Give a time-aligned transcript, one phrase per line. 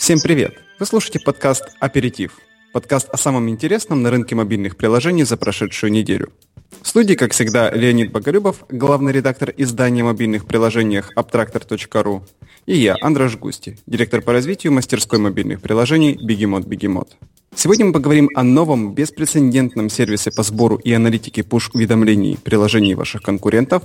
[0.00, 0.54] Всем привет!
[0.78, 2.38] Вы слушаете подкаст «Аперитив».
[2.72, 6.32] Подкаст о самом интересном на рынке мобильных приложений за прошедшую неделю.
[6.80, 12.22] В студии, как всегда, Леонид Боголюбов, главный редактор издания мобильных приложениях Abtractor.ru,
[12.64, 17.18] и я, Андраш Густи, директор по развитию мастерской мобильных приложений Бегемот Бегемот.
[17.62, 23.82] Сегодня мы поговорим о новом беспрецедентном сервисе по сбору и аналитике пуш-уведомлений приложений ваших конкурентов,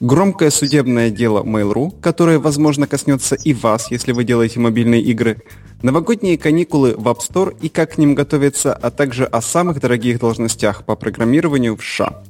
[0.00, 5.42] громкое судебное дело Mail.ru, которое, возможно, коснется и вас, если вы делаете мобильные игры,
[5.82, 10.20] новогодние каникулы в App Store и как к ним готовиться, а также о самых дорогих
[10.20, 12.22] должностях по программированию в США.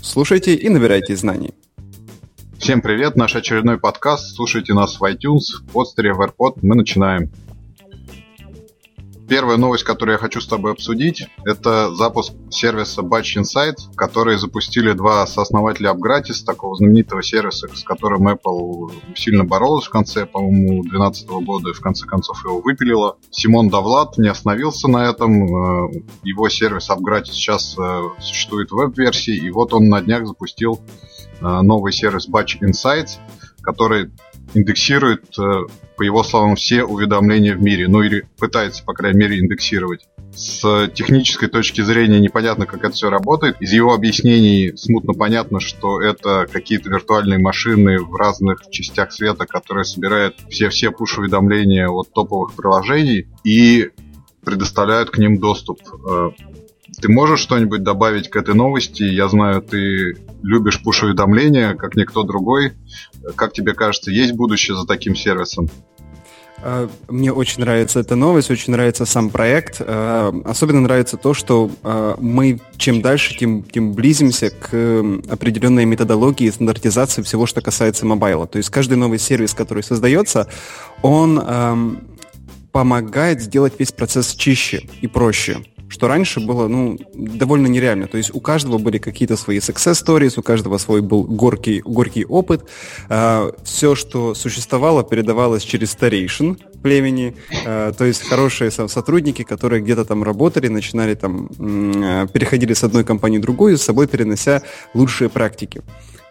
[0.00, 1.52] Слушайте и набирайте знаний.
[2.56, 4.34] Всем привет, наш очередной подкаст.
[4.34, 6.60] Слушайте нас в iTunes, в подстере, в AirPod.
[6.62, 7.30] Мы начинаем.
[9.28, 14.92] Первая новость, которую я хочу с тобой обсудить, это запуск сервиса Batch Insights, который запустили
[14.92, 21.28] два сооснователя AppGratis, такого знаменитого сервиса, с которым Apple сильно боролась в конце, по-моему, 2012
[21.44, 23.16] года и в конце концов его выпилила.
[23.30, 25.42] Симон Давлад не остановился на этом.
[25.44, 30.80] Э, его сервис AppGratis сейчас э, существует в веб-версии, и вот он на днях запустил
[31.40, 33.18] э, новый сервис Batch Insights,
[33.60, 34.12] который
[34.54, 35.36] индексирует,
[35.96, 40.06] по его словам, все уведомления в мире, ну или пытается, по крайней мере, индексировать.
[40.34, 43.56] С технической точки зрения непонятно, как это все работает.
[43.60, 49.84] Из его объяснений смутно понятно, что это какие-то виртуальные машины в разных частях света, которые
[49.84, 53.90] собирают все-все пуш-уведомления от топовых приложений и
[54.44, 55.80] предоставляют к ним доступ.
[57.00, 59.02] Ты можешь что-нибудь добавить к этой новости?
[59.02, 62.72] Я знаю, ты любишь пуш-уведомления, как никто другой.
[63.34, 65.68] Как тебе кажется, есть будущее за таким сервисом?
[66.62, 69.76] А, мне очень нравится эта новость, очень нравится сам проект.
[69.80, 74.74] А, особенно нравится то, что а, мы чем дальше, тем, тем близимся к
[75.30, 78.46] определенной методологии стандартизации всего, что касается мобайла.
[78.46, 80.48] То есть каждый новый сервис, который создается,
[81.02, 82.00] он
[82.72, 85.58] помогает сделать весь процесс чище и проще
[85.88, 88.06] что раньше было, ну, довольно нереально.
[88.08, 92.24] То есть у каждого были какие-то свои success stories, у каждого свой был горький, горький
[92.24, 92.68] опыт.
[93.08, 100.04] А, все, что существовало, передавалось через старейшин племени, а, то есть хорошие сотрудники, которые где-то
[100.04, 101.48] там работали, начинали там,
[102.28, 104.62] переходили с одной компании в другую, с собой перенося
[104.94, 105.82] лучшие практики.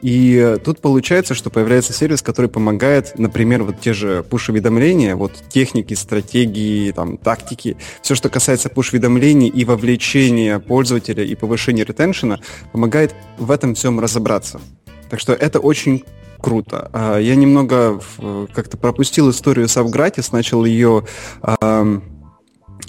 [0.01, 5.93] И тут получается, что появляется сервис, который помогает, например, вот те же пуш-уведомления, вот техники,
[5.93, 12.39] стратегии, там, тактики, все, что касается пуш-уведомлений и вовлечения пользователя и повышения ретеншена,
[12.71, 14.59] помогает в этом всем разобраться.
[15.09, 16.03] Так что это очень
[16.39, 16.89] круто.
[16.93, 17.99] А, я немного
[18.53, 21.05] как-то пропустил историю с Авгратис, начал ее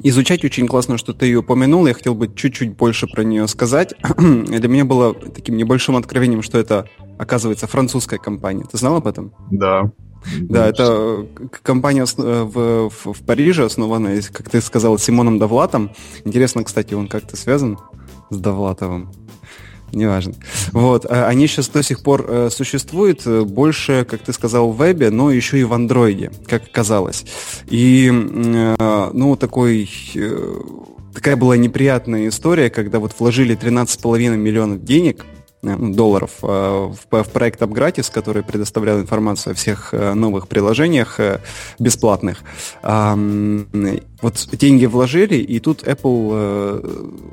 [0.02, 0.44] изучать.
[0.44, 1.86] Очень классно, что ты ее упомянул.
[1.86, 3.94] Я хотел бы чуть-чуть больше про нее сказать.
[4.18, 8.64] Для меня было таким небольшим откровением, что это, оказывается, французская компания.
[8.70, 9.32] Ты знал об этом?
[9.50, 9.90] Да.
[10.40, 11.26] Да, это
[11.62, 15.92] компания э, в, в, в Париже, основанная, как ты сказал, Симоном Довлатом.
[16.24, 17.78] Интересно, кстати, он как-то связан
[18.30, 19.12] с Довлатовым
[19.92, 20.34] неважно.
[20.72, 24.76] Вот, а они сейчас до сих пор э, существуют, э, больше, как ты сказал, в
[24.76, 27.24] вебе, но еще и в андроиде, как оказалось.
[27.69, 29.91] И, э, ну, такой...
[31.14, 35.25] Такая была неприятная история, когда вот вложили 13,5 миллионов денег,
[35.62, 36.98] ну, долларов в,
[37.32, 41.19] проект Upgratis, который предоставлял информацию о всех новых приложениях
[41.78, 42.42] бесплатных.
[42.82, 47.25] Вот деньги вложили, и тут Apple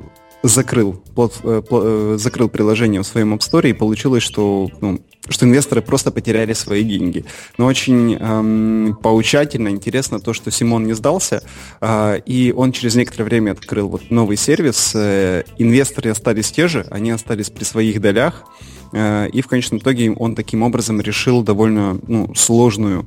[0.48, 5.46] закрыл, плот, э, э, закрыл приложение в своем App Store, и получилось, что, ну, что
[5.46, 7.24] инвесторы просто потеряли свои деньги.
[7.56, 11.42] Но очень эм, поучательно, интересно то, что Симон не сдался,
[11.80, 14.92] э, и он через некоторое время открыл вот новый сервис.
[14.94, 18.44] Э, инвесторы остались те же, они остались при своих долях,
[18.94, 23.06] и в конечном итоге он таким образом решил довольно ну, сложную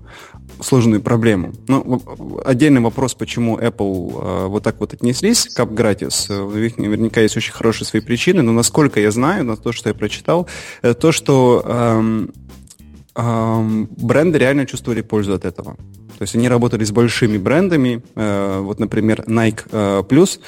[0.60, 1.54] сложную проблему.
[1.68, 2.02] Ну,
[2.44, 5.64] отдельный вопрос, почему Apple э, вот так вот отнеслись к.
[5.64, 9.90] У них наверняка есть очень хорошие свои причины, но насколько я знаю, на то, что
[9.90, 10.48] я прочитал,
[10.82, 12.34] то, что эм,
[13.16, 15.78] эм, бренды реально чувствовали пользу от этого.
[16.18, 18.02] То есть они работали с большими брендами.
[18.16, 20.40] Э, вот, например, Nike э, Plus,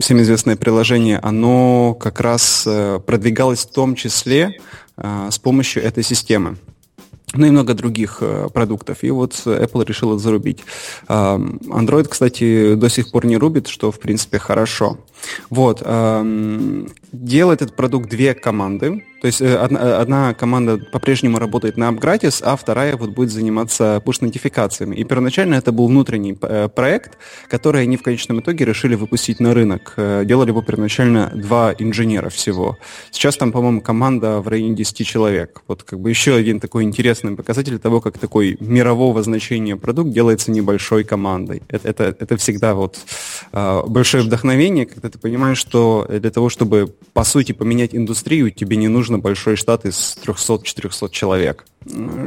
[0.00, 4.60] всем известное приложение, оно как раз э, продвигалось в том числе
[4.98, 6.56] с помощью этой системы
[7.34, 8.22] ну и много других
[8.54, 9.04] продуктов.
[9.04, 10.60] И вот Apple решила зарубить.
[11.06, 14.96] Android, кстати, до сих пор не рубит, что, в принципе, хорошо.
[15.50, 15.82] Вот.
[15.84, 19.02] Э, делает этот продукт две команды.
[19.20, 24.02] То есть э, одна, одна команда по-прежнему работает на AppGratis, а вторая вот будет заниматься
[24.04, 24.94] push-нотификациями.
[24.94, 27.18] И первоначально это был внутренний э, проект,
[27.48, 29.94] который они в конечном итоге решили выпустить на рынок.
[29.96, 32.78] Э, делали его первоначально два инженера всего.
[33.10, 35.62] Сейчас там, по-моему, команда в районе 10 человек.
[35.66, 40.50] Вот как бы еще один такой интересный показатель того, как такой мирового значения продукт делается
[40.50, 41.62] небольшой командой.
[41.68, 42.98] Это, это, это всегда вот
[43.52, 48.88] большое вдохновение, когда ты понимаешь, что для того, чтобы по сути поменять индустрию, тебе не
[48.88, 51.64] нужно большой штат из 300-400 человек.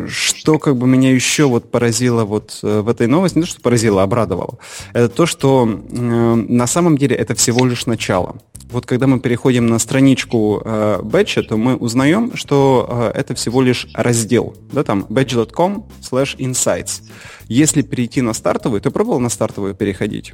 [0.07, 3.62] Что как бы меня еще вот поразило вот э, в этой новости, не то, что
[3.62, 4.57] поразило, а обрадовало,
[4.94, 8.38] это то, что э, на самом деле это всего лишь начало.
[8.71, 13.62] Вот когда мы переходим на страничку э, Batch, то мы узнаем, что э, это всего
[13.62, 17.01] лишь раздел, да, там batch.com slash insights.
[17.47, 20.33] Если перейти на стартовую, ты пробовал на стартовую переходить?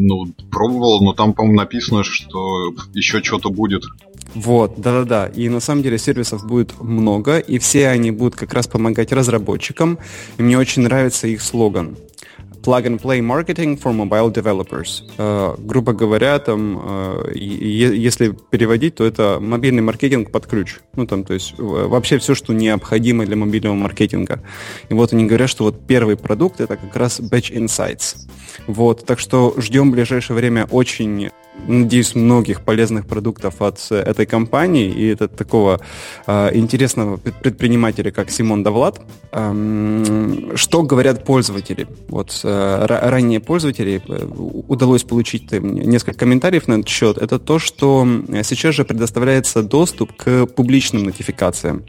[0.00, 3.82] Ну, пробовал, но там, по-моему, написано, что еще что-то будет.
[4.34, 5.26] Вот, да-да-да.
[5.26, 9.98] И на самом деле сервисов будет много, и все они будут как раз помогать разработчикам.
[10.38, 11.96] И мне очень нравится их слоган.
[12.68, 15.02] Plug and Play Marketing for Mobile Developers.
[15.16, 20.76] Uh, грубо говоря, там, uh, если переводить, то это мобильный маркетинг под ключ.
[20.94, 24.42] Ну, там, то есть вообще все, что необходимо для мобильного маркетинга.
[24.90, 28.16] И вот они говорят, что вот первый продукт это как раз Batch Insights.
[28.66, 31.30] Вот, так что ждем в ближайшее время очень
[31.66, 35.80] надеюсь, многих полезных продуктов от э, этой компании и это такого
[36.26, 39.00] э, интересного предпринимателя, как Симон Давлад.
[39.32, 41.86] Эм, что говорят пользователи?
[42.08, 44.26] Вот э, ранее пользователи э,
[44.68, 47.18] удалось получить несколько комментариев на этот счет.
[47.18, 48.06] Это то, что
[48.44, 51.84] сейчас же предоставляется доступ к публичным нотификациям.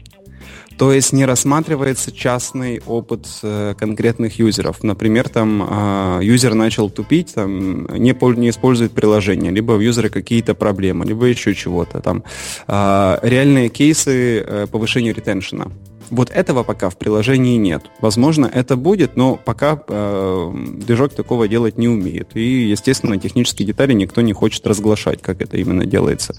[0.80, 4.82] То есть не рассматривается частный опыт э, конкретных юзеров.
[4.82, 10.54] Например, там э, юзер начал тупить, там, не, не использует приложение, либо у юзера какие-то
[10.54, 12.00] проблемы, либо еще чего-то.
[12.00, 12.24] Там,
[12.66, 15.66] э, реальные кейсы э, повышения ретеншена.
[16.10, 17.84] Вот этого пока в приложении нет.
[18.00, 22.30] Возможно, это будет, но пока э, движок такого делать не умеет.
[22.34, 26.34] И, естественно, технические детали никто не хочет разглашать, как это именно делается.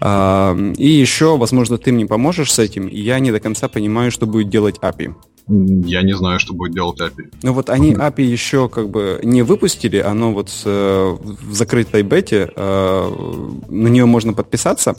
[0.00, 4.10] Э, и еще, возможно, ты мне поможешь с этим, и я не до конца понимаю,
[4.10, 5.14] что будет делать API.
[5.48, 7.32] Я не знаю, что будет делать API.
[7.42, 12.50] Ну вот они API еще как бы не выпустили, оно вот э, в закрытой бете,
[12.54, 14.96] э, на нее можно подписаться.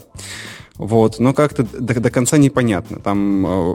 [0.76, 2.98] Вот, но как-то до, до конца непонятно.
[2.98, 3.74] Там э,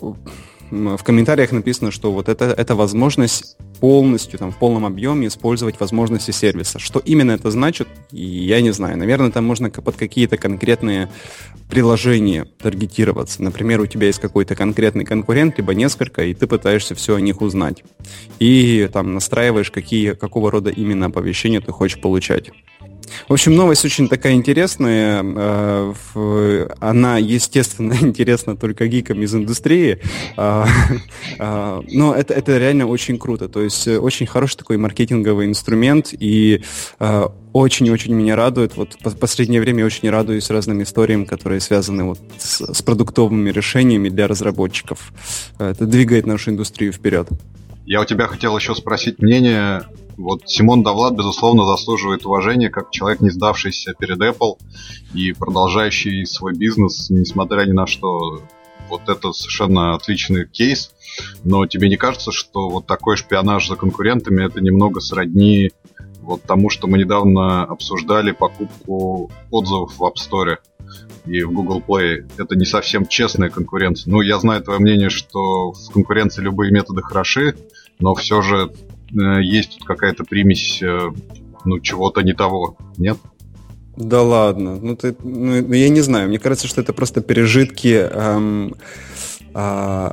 [0.71, 6.31] в комментариях написано, что вот это, это возможность полностью, там, в полном объеме использовать возможности
[6.31, 6.79] сервиса.
[6.79, 8.97] Что именно это значит, я не знаю.
[8.97, 11.09] Наверное, там можно под какие-то конкретные
[11.69, 13.41] приложения таргетироваться.
[13.41, 17.41] Например, у тебя есть какой-то конкретный конкурент, либо несколько, и ты пытаешься все о них
[17.41, 17.83] узнать.
[18.39, 22.51] И там настраиваешь, какие, какого рода именно оповещения ты хочешь получать.
[23.27, 25.23] В общем, новость очень такая интересная.
[25.23, 29.99] Э, она, естественно, интересна только гикам из индустрии.
[30.37, 30.67] А,
[31.39, 33.47] а, но это, это реально очень круто.
[33.47, 36.09] То есть э, очень хороший такой маркетинговый инструмент.
[36.11, 36.63] И
[36.99, 38.77] э, очень-очень меня радует.
[38.77, 44.09] Вот в последнее время очень радуюсь разным историям, которые связаны вот с, с продуктовыми решениями
[44.09, 45.11] для разработчиков.
[45.57, 47.27] Это двигает нашу индустрию вперед.
[47.85, 49.83] Я у тебя хотел еще спросить мнение
[50.19, 54.57] вот Симон Давлад, безусловно, заслуживает уважения как человек, не сдавшийся перед Apple
[55.13, 58.41] и продолжающий свой бизнес, несмотря ни на что.
[58.89, 60.91] Вот это совершенно отличный кейс.
[61.43, 65.71] Но тебе не кажется, что вот такой шпионаж за конкурентами это немного сродни
[66.21, 70.57] вот тому, что мы недавно обсуждали покупку отзывов в App Store
[71.25, 72.29] и в Google Play.
[72.37, 74.11] Это не совсем честная конкуренция.
[74.11, 77.55] Ну, я знаю твое мнение, что в конкуренции любые методы хороши,
[77.99, 78.71] но все же
[79.11, 81.11] есть тут какая-то примесь, э,
[81.65, 83.17] ну, чего-то не того, нет?
[83.95, 88.09] Да ладно, ну ты, ну, ну я не знаю, мне кажется, что это просто пережитки
[88.09, 88.75] эм,
[89.53, 90.11] э,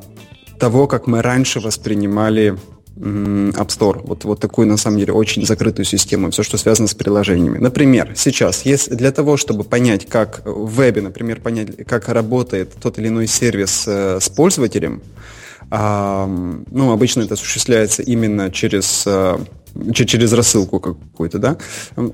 [0.59, 2.57] того, как мы раньше воспринимали
[2.99, 4.01] App Store.
[4.05, 7.59] Вот, вот такую, на самом деле, очень закрытую систему, все, что связано с приложениями.
[7.59, 12.99] Например, сейчас, если для того, чтобы понять, как в вебе, например, понять, как работает тот
[12.99, 15.03] или иной сервис э, с пользователем,
[15.71, 19.41] ну, обычно это осуществляется именно через а,
[19.93, 21.59] через рассылку какую-то, да,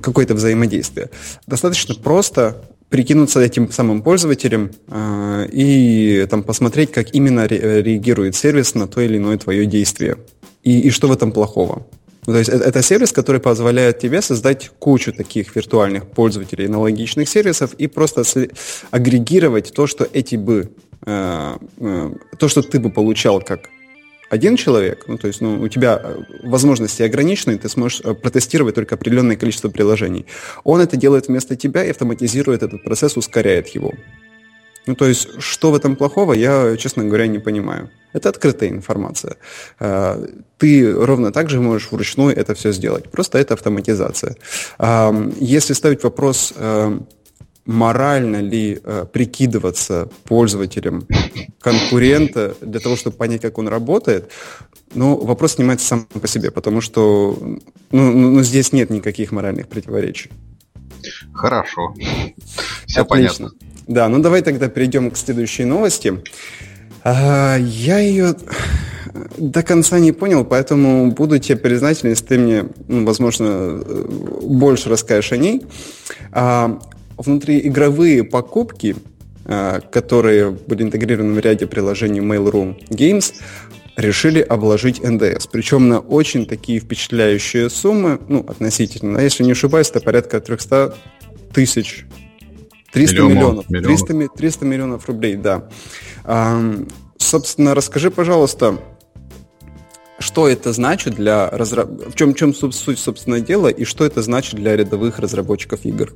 [0.00, 1.10] какое-то взаимодействие.
[1.46, 8.74] Достаточно просто прикинуться этим самым пользователем э, и там посмотреть, как именно ре- реагирует сервис
[8.74, 10.18] на то или иное твое действие.
[10.62, 11.86] И, и что в этом плохого.
[12.26, 17.28] Ну, то есть это, это сервис, который позволяет тебе создать кучу таких виртуальных пользователей аналогичных
[17.28, 18.24] сервисов и просто
[18.90, 23.68] агрегировать то, что эти бы Э, э, то, что ты бы получал как
[24.32, 28.94] один человек, ну, то есть ну, у тебя э, возможности ограничены, ты сможешь протестировать только
[28.94, 30.24] определенное количество приложений.
[30.64, 33.92] Он это делает вместо тебя и автоматизирует этот процесс, ускоряет его.
[34.86, 37.90] Ну, то есть, что в этом плохого, я, честно говоря, не понимаю.
[38.14, 39.36] Это открытая информация.
[40.58, 43.10] Ты ровно так же можешь вручную это все сделать.
[43.10, 44.34] Просто это автоматизация.
[45.38, 46.52] Если ставить вопрос,
[47.64, 48.80] морально ли
[49.12, 51.06] прикидываться пользователем
[51.60, 54.30] конкурента для того, чтобы понять, как он работает,
[54.94, 57.36] ну, вопрос снимается сам по себе, потому что
[57.90, 60.30] ну, ну, ну здесь нет никаких моральных противоречий.
[61.32, 61.94] Хорошо.
[62.86, 63.06] Все Отлично.
[63.06, 63.50] понятно.
[63.86, 66.22] Да, ну давай тогда перейдем к следующей новости.
[67.04, 68.36] А, я ее
[69.36, 73.82] до конца не понял, поэтому буду тебе признателен, если ты мне, ну, возможно,
[74.42, 75.66] больше расскажешь о ней.
[76.30, 76.80] А,
[77.24, 78.96] внутриигровые покупки,
[79.44, 83.34] а, которые были интегрированы в ряде приложений Mail.ru Games,
[83.96, 85.46] решили обложить НДС.
[85.46, 89.18] Причем на очень такие впечатляющие суммы, ну, относительно.
[89.18, 90.94] Если не ошибаюсь, это порядка 300
[91.52, 92.06] тысяч
[92.92, 93.70] 300 миллионов.
[93.70, 94.06] миллионов.
[94.06, 95.68] 300, 300 миллионов рублей, да.
[96.24, 96.60] А,
[97.16, 98.78] собственно, расскажи, пожалуйста,
[100.18, 101.88] что это значит для разраб...
[101.90, 106.12] в чем, чем суть, собственно, дела, и что это значит для рядовых разработчиков игр?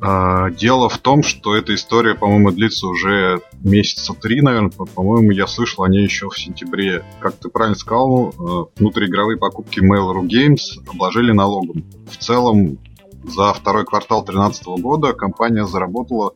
[0.00, 4.70] А, дело в том, что эта история, по-моему, длится уже месяца три, наверное.
[4.70, 7.04] По-моему, я слышал о ней еще в сентябре.
[7.20, 11.84] Как ты правильно сказал, э, внутриигровые покупки Mail.ru Games обложили налогом.
[12.10, 12.78] В целом,
[13.24, 16.34] за второй квартал 2013 года компания заработала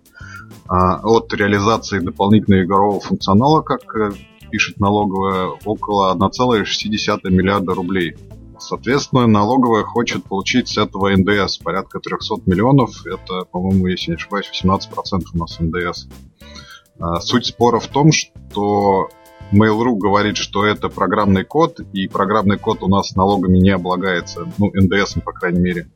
[0.67, 4.11] а, от реализации дополнительного игрового функционала, как э,
[4.51, 8.17] пишет налоговая, около 1,6 миллиарда рублей.
[8.63, 13.05] Соответственно, налоговая хочет получить с этого НДС порядка 300 миллионов.
[13.07, 16.07] Это, по-моему, если не ошибаюсь, 18% у нас НДС.
[17.01, 19.09] А, суть спора в том, что
[19.53, 24.71] Mail.ru говорит, что это программный код, и программный код у нас налогами не облагается, ну,
[24.73, 25.89] НДС, по крайней мере.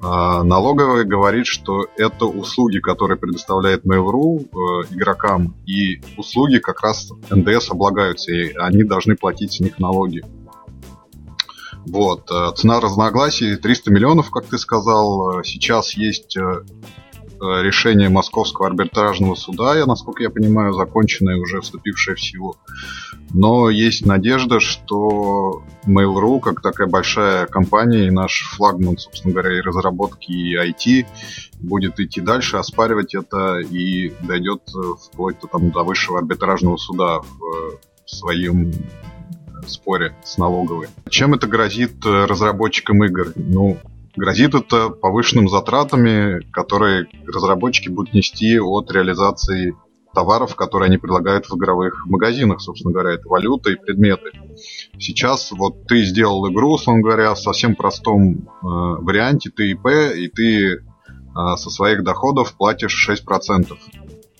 [0.00, 7.10] А налоговая говорит, что это услуги, которые предоставляет Mail.ru э, игрокам, и услуги как раз
[7.30, 10.22] НДС облагаются, и они должны платить с них налоги.
[11.86, 12.30] Вот.
[12.30, 15.40] Э, цена разногласий 300 миллионов, как ты сказал.
[15.40, 16.36] Э, сейчас есть
[17.44, 22.56] Э, решение Московского арбитражного суда, я, насколько я понимаю, законченное, уже вступившее в силу.
[23.34, 29.60] Но есть надежда, что Mail.ru, как такая большая компания и наш флагман, собственно говоря, и
[29.60, 31.06] разработки, и IT,
[31.60, 37.18] будет идти дальше, оспаривать это и дойдет э, вплоть до, там, до высшего арбитражного суда
[37.20, 38.72] в, в своем
[39.70, 40.88] споре с налоговой.
[41.08, 43.32] Чем это грозит э, разработчикам игр?
[43.36, 43.78] Ну,
[44.16, 49.74] Грозит это повышенными затратами, которые разработчики будут нести от реализации
[50.14, 54.30] товаров, которые они предлагают в игровых магазинах, собственно говоря, это валюта и предметы.
[54.98, 60.28] Сейчас вот ты сделал игру, условно говоря, в совсем простом э, варианте, ты ИП, и
[60.28, 60.80] ты э,
[61.56, 63.76] со своих доходов платишь 6%.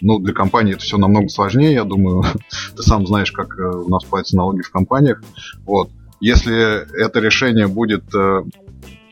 [0.00, 2.24] Ну, для компании это все намного сложнее, я думаю.
[2.76, 5.22] ты сам знаешь, как э, у нас платятся налоги в компаниях.
[5.64, 5.90] Вот.
[6.20, 8.42] Если это решение будет э,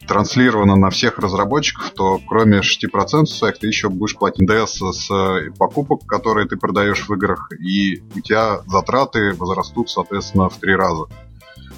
[0.07, 5.51] транслировано на всех разработчиков, то кроме 6% своих ты еще будешь платить НДС с э,
[5.59, 11.05] покупок, которые ты продаешь в играх, и у тебя затраты возрастут, соответственно, в три раза.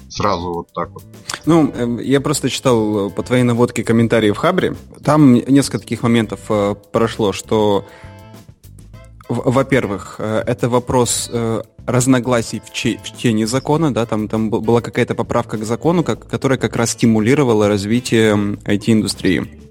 [0.09, 1.03] Сразу вот так вот.
[1.45, 4.75] Ну, эм, я просто читал по твоей наводке комментарии в Хабре.
[5.03, 6.39] Там несколько таких моментов
[6.91, 7.85] прошло, что
[9.27, 14.81] во-первых, э, это вопрос э, разногласий в, че- в чтении закона, да, там, там была
[14.81, 19.64] какая-то поправка к закону, как, которая как раз стимулировала развитие IT-индустрии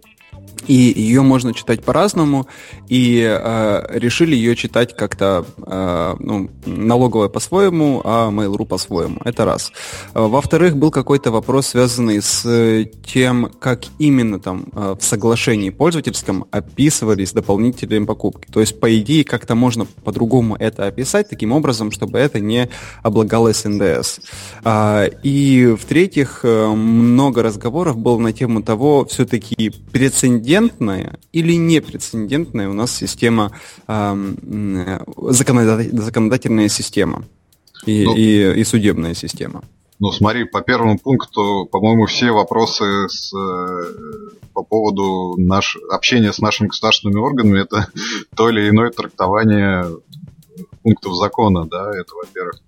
[0.67, 2.47] и ее можно читать по-разному,
[2.89, 9.21] и э, решили ее читать как-то э, ну, налоговая по-своему, а Mail.ru по-своему.
[9.25, 9.73] Это раз.
[10.15, 17.33] Во-вторых, был какой-то вопрос, связанный с тем, как именно там э, в соглашении пользовательском описывались
[17.33, 18.51] дополнительные покупки.
[18.51, 22.71] То есть, по идее, как-то можно по-другому это описать, таким образом, чтобы это не
[23.03, 24.21] облагалось НДС.
[24.65, 32.69] А, и в-третьих, э, много разговоров было на тему того, все-таки прецедент прецедентная или непрецедентная
[32.69, 33.51] у нас система,
[33.89, 37.25] э, законодательная система
[37.87, 39.63] и, ну, и, и судебная система?
[40.01, 46.41] Ну, смотри, по первому пункту, по-моему, все вопросы с, э, по поводу наш, общения с
[46.41, 47.89] нашими государственными органами это
[48.37, 49.87] то или иное трактование
[50.83, 52.61] пунктов закона, да, это во-первых.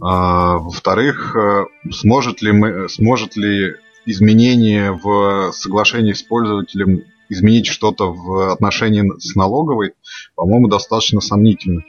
[0.00, 3.76] А, во-вторых, э, сможет ли мы, сможет ли
[4.06, 9.94] изменение в соглашении с пользователем изменить что-то в отношении с налоговой,
[10.34, 11.82] по-моему, достаточно сомнительно.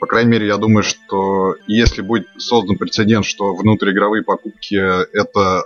[0.00, 5.64] По крайней мере, я думаю, что если будет создан прецедент, что внутриигровые покупки это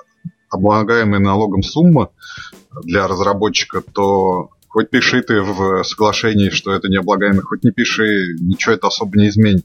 [0.51, 2.11] облагаемая налогом сумма
[2.83, 8.75] для разработчика, то хоть пиши ты в соглашении, что это необлагаемый, хоть не пиши, ничего
[8.75, 9.65] это особо не изменит.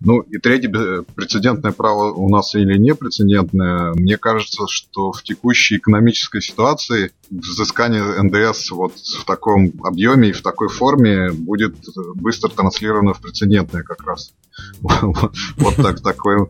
[0.00, 0.70] Ну и третье,
[1.14, 8.22] прецедентное право у нас или не прецедентное, мне кажется, что в текущей экономической ситуации взыскание
[8.22, 11.74] НДС вот в таком объеме и в такой форме будет
[12.14, 14.32] быстро транслировано в прецедентное как раз.
[15.58, 16.48] Вот так, такой,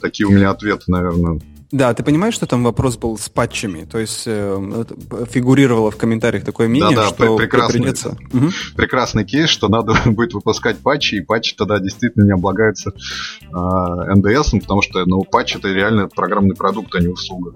[0.00, 1.40] такие у меня ответы, наверное.
[1.70, 3.84] Да, ты понимаешь, что там вопрос был с патчами?
[3.84, 4.84] То есть э,
[5.30, 8.16] фигурировало в комментариях такое мнение, да, да, что прекрасный, придется...
[8.32, 8.50] Угу.
[8.76, 14.50] Прекрасный кейс, что надо будет выпускать патчи, и патчи тогда действительно не облагаются э, НДС,
[14.60, 17.54] потому что ну, патч это реально программный продукт, а не услуга.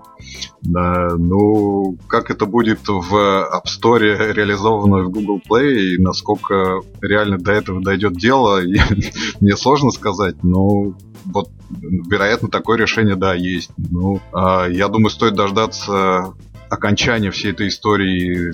[0.63, 7.39] Да, ну, как это будет в App Store реализовано в Google Play, и насколько реально
[7.39, 8.61] до этого дойдет дело,
[9.41, 13.71] мне сложно сказать, но вот, вероятно, такое решение, да, есть.
[13.99, 16.33] Ну, э, я думаю, стоит дождаться
[16.71, 18.53] окончания всей этой истории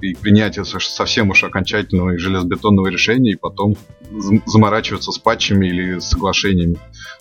[0.00, 3.76] и принятия совсем уж окончательного и железобетонного решения, и потом
[4.46, 6.76] заморачиваться с патчами или соглашениями.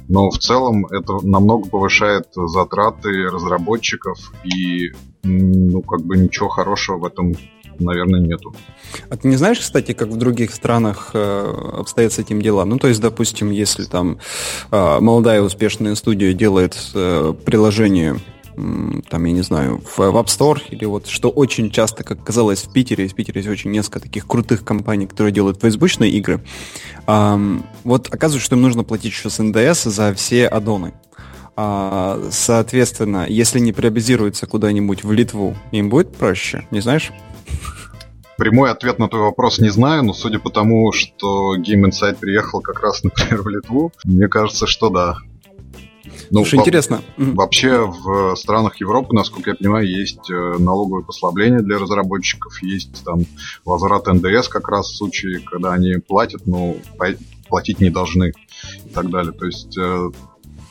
[0.07, 7.05] Но в целом это намного повышает затраты разработчиков, и ну, как бы ничего хорошего в
[7.05, 7.33] этом
[7.79, 8.53] наверное, нету.
[9.09, 12.65] А ты не знаешь, кстати, как в других странах э, обстоят с этим дела?
[12.65, 14.19] Ну, то есть, допустим, если там
[14.71, 18.17] э, молодая успешная студия делает э, приложение
[19.09, 22.73] там, я не знаю, в, App Store, или вот, что очень часто, как казалось, в
[22.73, 26.43] Питере, в Питере есть очень несколько таких крутых компаний, которые делают фейсбучные игры,
[27.05, 30.93] эм, вот оказывается, что им нужно платить еще с НДС за все аддоны.
[31.59, 37.11] А, соответственно, если не приобизируется куда-нибудь в Литву, им будет проще, не знаешь?
[38.37, 42.61] Прямой ответ на твой вопрос не знаю, но судя по тому, что Game Insight приехал
[42.61, 45.17] как раз, например, в Литву, мне кажется, что да.
[46.29, 47.01] Ну, Слушай, интересно.
[47.17, 53.21] Вообще в странах Европы, насколько я понимаю, есть э, налоговые послабления для разработчиков, есть там
[53.65, 56.75] возврат НДС как раз в случае, когда они платят, но
[57.47, 58.33] платить не должны
[58.85, 59.31] и так далее.
[59.31, 60.09] То есть э,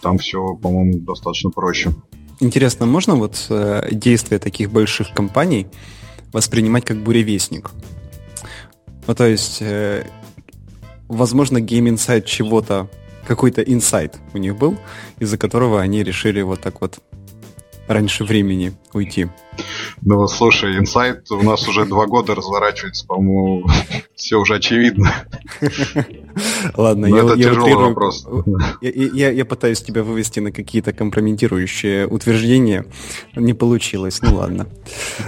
[0.03, 1.93] там все, по-моему, достаточно проще.
[2.41, 5.67] Интересно, можно вот э, действия таких больших компаний
[6.37, 7.71] воспринимать как буревестник.
[9.07, 10.05] Ну, то есть, э,
[11.09, 12.91] возможно, Game Insight чего-то,
[13.27, 14.77] какой-то инсайт у них был,
[15.19, 16.99] из-за которого они решили вот так вот
[17.89, 19.29] раньше времени уйти.
[20.03, 23.67] Ну, слушай, инсайт у нас уже два года разворачивается, по-моему,
[24.15, 25.11] все уже очевидно.
[26.77, 28.27] Ладно, я, это я тяжелый утрирую, вопрос.
[28.81, 32.87] Я, я, я пытаюсь тебя вывести на какие-то компрометирующие утверждения.
[33.35, 34.67] Не получилось, ну ладно.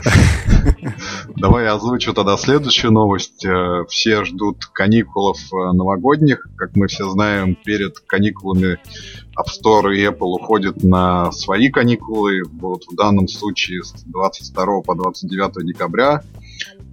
[1.37, 3.45] Давай я озвучу тогда следующую новость.
[3.45, 6.47] Э, все ждут каникулов э, новогодних.
[6.57, 8.79] Как мы все знаем, перед каникулами
[9.39, 12.43] App Store и Apple уходят на свои каникулы.
[12.61, 16.23] Вот в данном случае с 22 по 29 декабря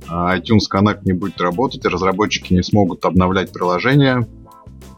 [0.08, 4.28] а, iTunes Connect не будет работать, разработчики не смогут обновлять приложения,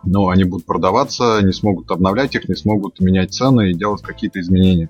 [0.04, 4.42] но они будут продаваться, не смогут обновлять их, не смогут менять цены и делать какие-то
[4.42, 4.90] изменения.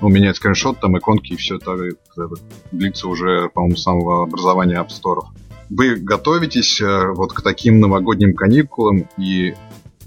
[0.00, 2.28] Ну, менять скриншот, там иконки и все это, это
[2.72, 5.22] длится уже, по-моему, с самого образования App Store.
[5.70, 9.54] Вы готовитесь э, вот к таким новогодним каникулам и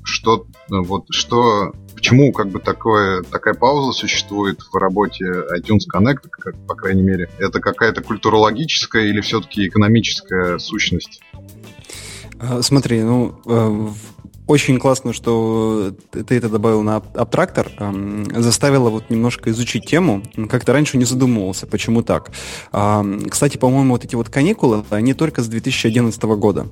[0.08, 6.54] что, вот, что Почему как бы такое, такая пауза существует в работе iTunes Connect, как,
[6.68, 7.28] по крайней мере?
[7.40, 11.22] Это какая-то культурологическая или все-таки экономическая сущность?
[12.40, 13.88] А, смотри, ну, э,
[14.46, 17.72] очень классно, что ты это добавил на абтрактор.
[18.32, 20.22] Заставило вот немножко изучить тему.
[20.52, 22.32] Как-то раньше не задумывался, почему так.
[22.72, 26.68] Кстати, по-моему, вот эти вот каникулы, они только с 2011 года.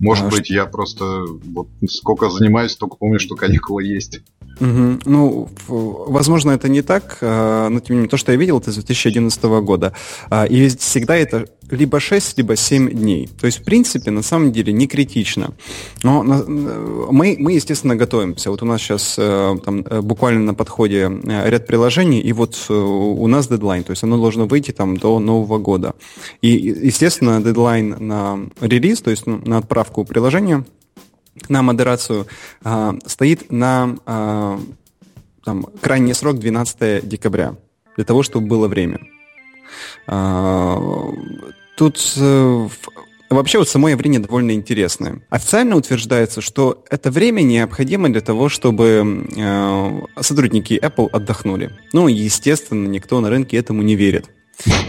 [0.00, 0.54] Может а, быть, что...
[0.54, 1.04] я просто
[1.44, 4.20] вот сколько занимаюсь, только помню, что каникулы есть.
[4.60, 4.98] Угу.
[5.06, 8.70] Ну, возможно, это не так, а, но тем не менее, то, что я видел, это
[8.70, 9.92] с 2011 года.
[10.28, 13.28] А, и всегда это либо 6, либо 7 дней.
[13.40, 15.54] То есть, в принципе, на самом деле не критично.
[16.02, 18.50] Но мы, мы естественно, готовимся.
[18.50, 22.58] Вот у нас сейчас э, там, э, буквально на подходе э, ряд приложений, и вот
[22.68, 25.94] у нас дедлайн, то есть оно должно выйти там до Нового года.
[26.42, 30.64] И, естественно, дедлайн на релиз, то есть ну, на отправку приложения,
[31.48, 32.26] на модерацию
[32.64, 34.58] э, стоит на э,
[35.44, 37.56] там, крайний срок 12 декабря,
[37.96, 39.00] для того, чтобы было время.
[40.06, 40.76] Э,
[41.76, 42.68] тут э,
[43.30, 45.22] вообще вот само явление довольно интересное.
[45.30, 51.70] Официально утверждается, что это время необходимо для того, чтобы э, сотрудники Apple отдохнули.
[51.92, 54.30] Ну, естественно, никто на рынке этому не верит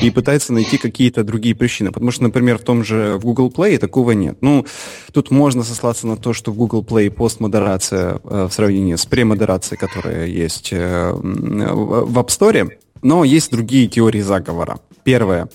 [0.02, 1.92] и пытается найти какие-то другие причины.
[1.92, 4.38] Потому что, например, в том же в Google Play такого нет.
[4.42, 4.66] Ну,
[5.12, 9.80] тут можно сослаться на то, что в Google Play постмодерация э, в сравнении с премодерацией,
[9.80, 14.80] которая есть э, в App Store, но есть другие теории заговора.
[15.04, 15.50] Первое.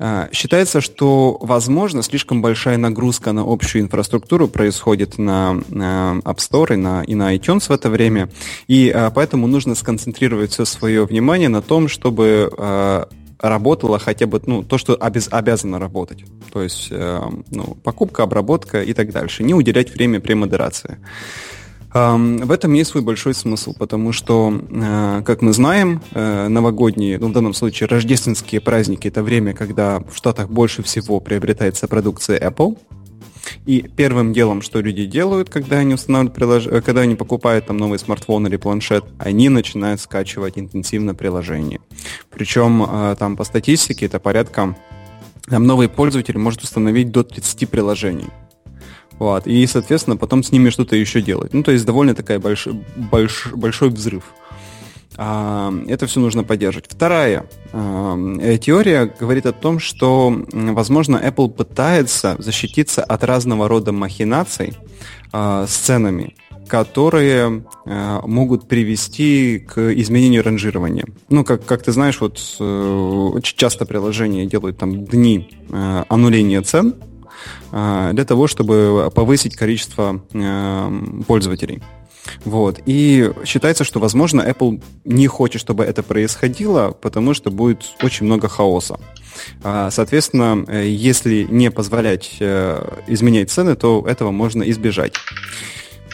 [0.00, 6.76] А, считается, что, возможно, слишком большая нагрузка на общую инфраструктуру происходит на App Store и
[6.76, 8.30] на, и на iTunes в это время,
[8.68, 13.06] и а, поэтому нужно сконцентрировать все свое внимание на том, чтобы
[13.40, 16.24] работало хотя бы ну, то, что обяз, обязано работать.
[16.52, 19.42] То есть ну, покупка, обработка и так дальше.
[19.42, 20.98] Не уделять время премодерации.
[21.96, 27.28] В этом есть свой большой смысл, потому что, э, как мы знаем, э, новогодние, ну,
[27.28, 32.76] в данном случае рождественские праздники, это время, когда в Штатах больше всего приобретается продукция Apple.
[33.66, 37.98] И первым делом, что люди делают, когда они устанавливают приложение, когда они покупают там новый
[37.98, 41.80] смартфон или планшет, они начинают скачивать интенсивно приложение.
[42.30, 44.76] Причем э, там по статистике это порядка
[45.48, 48.28] там новый пользователь может установить до 30 приложений.
[49.18, 51.54] Вот, и, соответственно, потом с ними что-то еще делать.
[51.54, 54.24] Ну, то есть довольно такая больш, больш, большой взрыв.
[55.14, 56.90] Это все нужно поддерживать.
[56.90, 64.74] Вторая а, теория говорит о том, что, возможно, Apple пытается защититься от разного рода махинаций
[65.32, 66.36] а, с ценами,
[66.68, 71.06] которые э, могут привести к изменению ранжирования.
[71.28, 76.60] Ну, как, как ты знаешь, вот э, очень часто приложения делают там дни э, аннуления
[76.62, 76.94] цен,
[77.70, 81.82] для того, чтобы повысить количество э, пользователей.
[82.44, 82.80] Вот.
[82.86, 88.48] И считается, что, возможно, Apple не хочет, чтобы это происходило, потому что будет очень много
[88.48, 88.98] хаоса.
[89.62, 95.14] А, соответственно, э, если не позволять э, изменять цены, то этого можно избежать.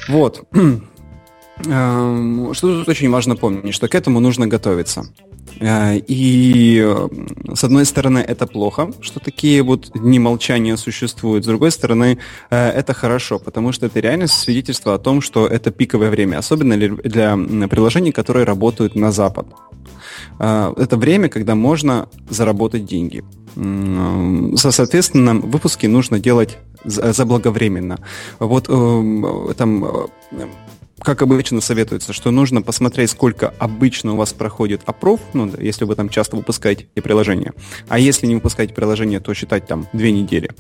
[0.09, 0.45] Вот.
[1.67, 5.05] Эм, что тут очень важно помнить, что к этому нужно готовиться.
[5.61, 7.09] Э, и э,
[7.55, 12.19] с одной стороны это плохо, что такие вот дни молчания существуют, с другой стороны
[12.51, 16.77] э, это хорошо, потому что это реально свидетельство о том, что это пиковое время, особенно
[16.77, 17.37] для
[17.69, 19.47] приложений, которые работают на Запад.
[20.39, 23.25] Это время, когда можно заработать деньги.
[24.57, 27.99] Соответственно, выпуски нужно делать заблаговременно.
[28.39, 28.67] Вот
[29.57, 29.87] там
[31.03, 35.95] как обычно советуется, что нужно посмотреть, сколько обычно у вас проходит опров, ну, если вы
[35.97, 37.53] там часто выпускаете приложение.
[37.89, 40.51] А если не выпускаете приложение, то считать там две недели.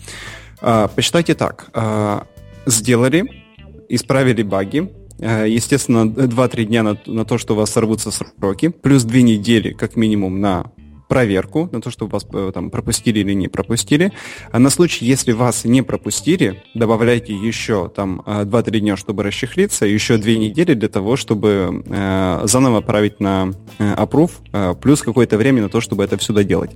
[0.61, 1.70] А, посчитайте так.
[1.74, 2.26] А,
[2.66, 3.44] сделали,
[3.88, 9.05] исправили баги, а, Естественно, 2-3 дня на, на то, что у вас сорвутся сроки, плюс
[9.05, 10.72] 2 недели как минимум на
[11.12, 14.12] проверку на то, что вас э, там пропустили или не пропустили.
[14.51, 19.85] А на случай, если вас не пропустили, добавляйте еще там 2-3 э, дня, чтобы расчехлиться,
[19.85, 25.37] еще 2 недели для того, чтобы э, заново отправить на э, approve, э, плюс какое-то
[25.37, 26.70] время на то, чтобы это все доделать.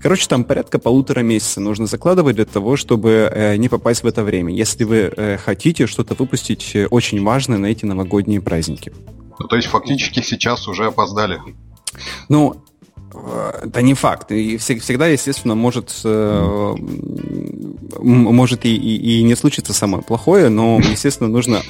[0.00, 4.24] Короче, там порядка полутора месяца нужно закладывать для того, чтобы э, не попасть в это
[4.24, 4.54] время.
[4.54, 8.90] Если вы э, хотите что-то выпустить э, очень важное на эти новогодние праздники.
[9.38, 11.42] Ну, то есть фактически сейчас уже опоздали.
[12.30, 12.64] Ну,
[13.62, 14.32] это не факт.
[14.32, 16.74] И всегда, естественно, может, э,
[18.00, 21.62] может и, и, и не случиться самое плохое, но, естественно, нужно,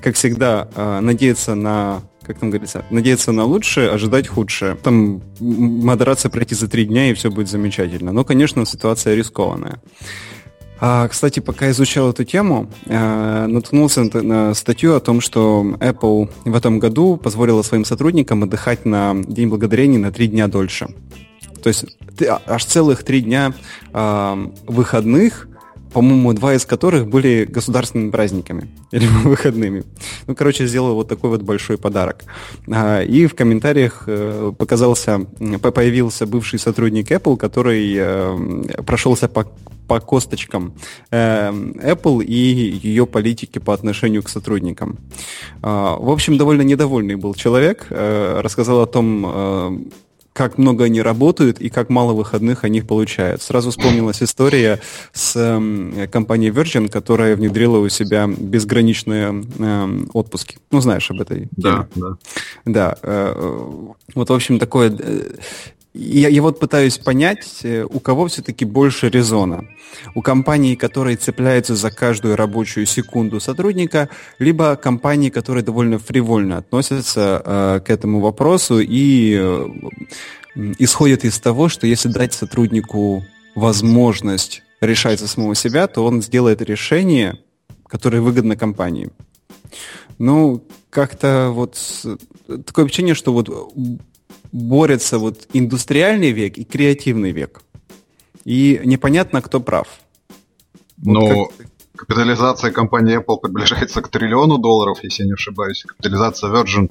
[0.00, 4.74] как всегда, э, надеяться на как там говорится, надеяться на лучшее, ожидать худшее.
[4.74, 8.10] Там модерация пройти за три дня, и все будет замечательно.
[8.10, 9.80] Но, конечно, ситуация рискованная.
[10.78, 16.54] А, кстати, пока изучал эту тему, э, наткнулся на, статью о том, что Apple в
[16.54, 20.88] этом году позволила своим сотрудникам отдыхать на День Благодарения на три дня дольше.
[21.62, 21.86] То есть
[22.28, 23.54] а, аж целых три дня
[23.92, 25.48] э, выходных,
[25.92, 29.84] по-моему, два из которых были государственными праздниками или выходными.
[30.26, 32.24] Ну, короче, сделал вот такой вот большой подарок.
[32.70, 35.20] А, и в комментариях э, показался,
[35.72, 39.46] появился бывший сотрудник Apple, который э, прошелся по
[39.86, 40.74] по косточкам
[41.10, 44.98] э, Apple и ее политики по отношению к сотрудникам.
[45.62, 49.78] Э, в общем, довольно недовольный был человек, э, рассказал о том, э,
[50.32, 53.40] как много они работают и как мало выходных они получают.
[53.40, 54.80] Сразу вспомнилась история
[55.14, 60.58] с э, компанией Virgin, которая внедрила у себя безграничные э, отпуски.
[60.70, 62.06] Ну, знаешь об этой Да, теме.
[62.06, 62.16] да.
[62.66, 62.96] Да.
[63.02, 63.72] Э,
[64.14, 65.22] вот, в общем, такое э,
[65.96, 69.64] я, я вот пытаюсь понять, э, у кого все-таки больше резона.
[70.14, 77.42] У компании, которые цепляются за каждую рабочую секунду сотрудника, либо компании, которые довольно фривольно относятся
[77.44, 79.68] э, к этому вопросу и э,
[80.78, 86.60] исходят из того, что если дать сотруднику возможность решать за самого себя, то он сделает
[86.60, 87.38] решение,
[87.86, 89.10] которое выгодно компании.
[90.18, 92.16] Ну, как-то вот э,
[92.64, 93.48] такое ощущение, что вот
[94.52, 97.62] борется вот индустриальный век и креативный век.
[98.44, 99.88] И непонятно, кто прав.
[100.98, 101.66] Но вот как...
[101.96, 105.84] капитализация компании Apple приближается к триллиону долларов, если я не ошибаюсь.
[105.84, 106.90] Капитализация Virgin,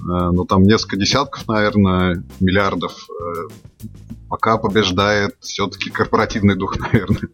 [0.00, 3.08] ну там несколько десятков, наверное, миллиардов.
[3.10, 3.84] Э,
[4.28, 7.28] пока побеждает все-таки корпоративный дух, наверное.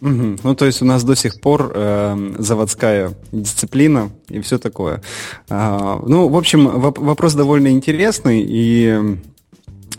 [0.00, 0.36] Угу.
[0.42, 5.02] Ну, то есть у нас до сих пор э, заводская дисциплина и все такое.
[5.48, 9.18] А, ну, в общем, воп- вопрос довольно интересный, и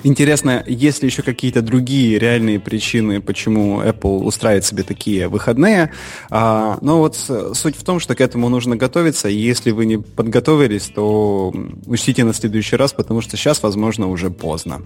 [0.04, 5.92] Интересно, есть ли еще какие-то другие реальные причины, почему Apple устраивает себе такие выходные.
[6.30, 9.30] А, но вот суть в том, что к этому нужно готовиться.
[9.30, 11.52] И если вы не подготовились, то
[11.88, 14.84] учтите на следующий раз, потому что сейчас, возможно, уже поздно.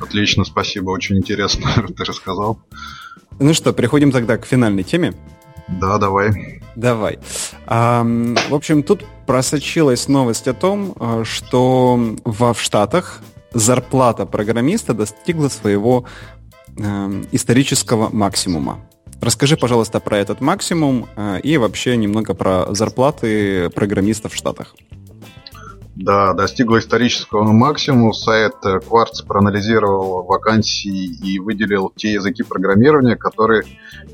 [0.00, 2.58] Отлично, спасибо, очень интересно ты рассказал.
[3.40, 5.14] Ну что, переходим тогда к финальной теме.
[5.68, 6.62] Да, давай.
[6.76, 7.18] Давай.
[7.66, 13.20] А, в общем, тут просочилась новость о том, а, что в Штатах
[13.52, 16.04] зарплата программиста достигла своего
[16.76, 18.80] э, исторического максимума.
[19.20, 24.74] Расскажи, пожалуйста, про этот максимум э, и вообще немного про зарплаты программистов в Штатах.
[25.98, 28.12] Да, достигла исторического максимума.
[28.12, 33.64] Сайт Quartz проанализировал вакансии и выделил те языки программирования, которые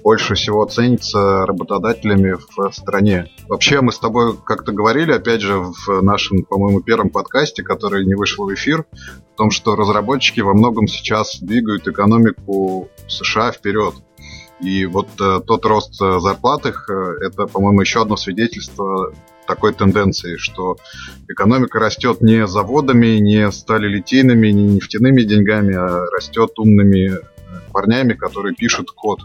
[0.02, 3.30] больше всего ценятся работодателями в стране.
[3.48, 8.14] Вообще, мы с тобой как-то говорили, опять же, в нашем, по-моему, первом подкасте, который не
[8.14, 8.86] вышел в эфир,
[9.34, 13.94] о том, что разработчики во многом сейчас двигают экономику США вперед.
[14.58, 19.12] И вот э, тот рост зарплат их, э, это, по-моему, еще одно свидетельство
[19.46, 20.76] такой тенденции, что
[21.28, 27.20] экономика растет не заводами, не сталилитейными, не нефтяными деньгами, а растет умными э,
[27.72, 29.20] парнями, которые пишут код.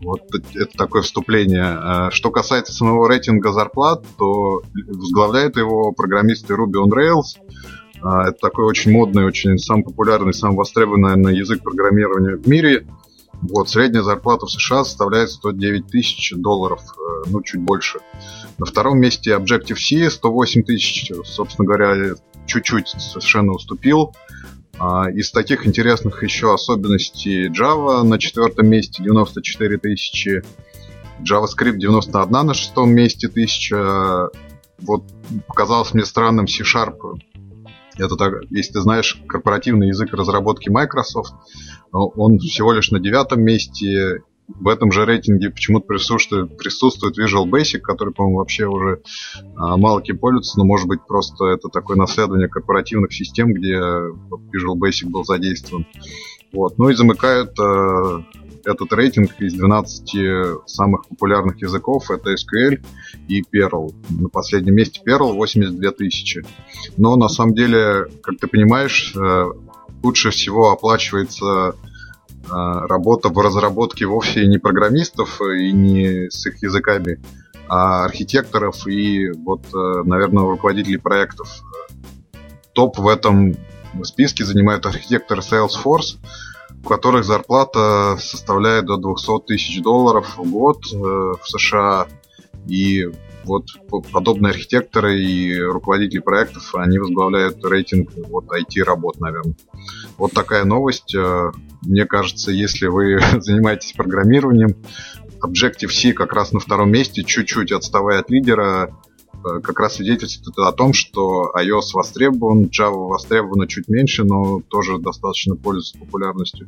[0.00, 0.22] Вот
[0.54, 1.64] это такое вступление.
[1.64, 7.38] А что касается самого рейтинга зарплат, то возглавляет его программисты Ruby on Rails.
[8.02, 12.86] А, это такой очень модный, очень самый популярный, самый востребованный, наверное, язык программирования в мире.
[13.42, 18.00] Вот, средняя зарплата в США составляет 109 тысяч долларов, э, ну, чуть больше.
[18.58, 22.14] На втором месте Objective-C 108 тысяч, собственно говоря,
[22.46, 24.14] чуть-чуть совершенно уступил.
[24.78, 30.42] А, из таких интересных еще особенностей Java на четвертом месте 94 тысячи,
[31.20, 34.30] JavaScript 91 на шестом месте тысяча.
[34.78, 35.04] Вот
[35.46, 37.20] показалось мне странным C-Sharp.
[38.00, 41.34] Это, так, если ты знаешь, корпоративный язык разработки Microsoft,
[41.92, 44.22] он всего лишь на девятом месте,
[44.58, 49.02] в этом же рейтинге почему-то присутствует, присутствует Visual Basic, который, по-моему, вообще уже
[49.56, 54.76] а, мало кем пользуется, но может быть просто это такое наследование корпоративных систем, где Visual
[54.76, 55.86] Basic был задействован.
[56.52, 56.78] Вот.
[56.78, 58.24] Ну и замыкают а,
[58.64, 62.10] этот рейтинг из 12 самых популярных языков.
[62.10, 62.80] Это SQL
[63.28, 63.94] и Perl.
[64.10, 66.44] На последнем месте Perl 82 тысячи.
[66.96, 69.44] Но на самом деле, как ты понимаешь, э,
[70.02, 71.74] лучше всего оплачивается
[72.48, 77.20] а, работа в разработке вовсе не программистов и не с их языками,
[77.68, 81.62] а архитекторов и вот, э, наверное, руководителей проектов.
[82.72, 83.56] Топ в этом
[84.02, 86.18] списке занимают архитекторы Salesforce,
[86.82, 92.06] у которых зарплата составляет до 200 тысяч долларов в год э, в США.
[92.66, 93.06] И
[93.44, 93.66] вот
[94.12, 99.54] подобные архитекторы и руководители проектов, они возглавляют рейтинг вот IT-работ, наверное.
[100.18, 101.14] Вот такая новость.
[101.14, 101.50] Э,
[101.82, 104.76] мне кажется, если вы занимаетесь программированием,
[105.42, 108.94] Objective-C как раз на втором месте, чуть-чуть отставая от лидера,
[109.42, 115.56] как раз свидетельствует о том, что iOS востребован, Java востребована чуть меньше, но тоже достаточно
[115.56, 116.66] пользуется популярностью.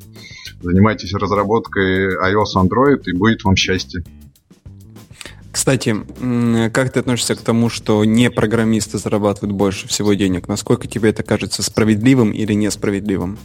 [0.61, 4.05] Занимайтесь разработкой iOS Android и будет вам счастье.
[5.53, 5.95] Кстати,
[6.71, 10.49] как ты относишься к тому, что не программисты зарабатывают больше всего денег?
[10.49, 13.39] Насколько тебе это кажется справедливым или несправедливым?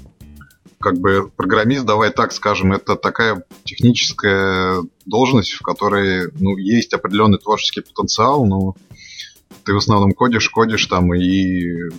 [0.80, 7.40] Как бы программист, давай так скажем, это такая техническая должность, в которой ну, есть определенный
[7.40, 8.76] творческий потенциал, но
[9.64, 11.90] ты в основном кодишь, кодишь там и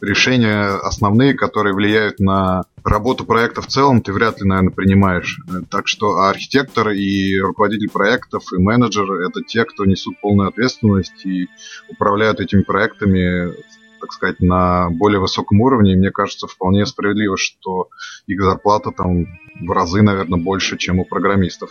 [0.00, 5.40] решения основные, которые влияют на работу проекта в целом, ты вряд ли, наверное, принимаешь.
[5.70, 11.48] Так что архитектор и руководитель проектов и менеджер— это те, кто несут полную ответственность и
[11.88, 13.54] управляют этими проектами
[14.00, 15.94] так сказать, на более высоком уровне.
[15.94, 17.88] И мне кажется, вполне справедливо, что
[18.26, 19.24] их зарплата там
[19.58, 21.70] в разы, наверное, больше, чем у программистов.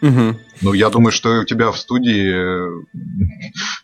[0.00, 0.36] Угу.
[0.62, 2.82] Ну, я думаю, что у тебя в студии э,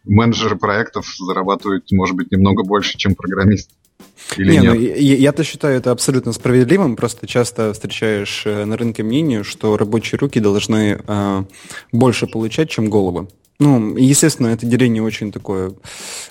[0.08, 3.70] менеджеры проектов зарабатывают, может быть, немного больше, чем программист.
[4.36, 4.96] Или Не, ну, нет?
[4.96, 6.96] Ну, я-то считаю это абсолютно справедливым.
[6.96, 11.44] Просто часто встречаешь э, на рынке мнение, что рабочие руки должны э,
[11.92, 13.28] больше получать, чем головы.
[13.60, 15.72] Ну, естественно, это деление очень такое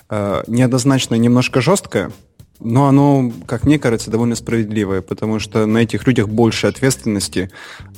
[0.08, 2.10] э, неоднозначное, немножко жесткое.
[2.60, 7.50] Но оно, как мне кажется, довольно справедливое, потому что на этих людях больше ответственности,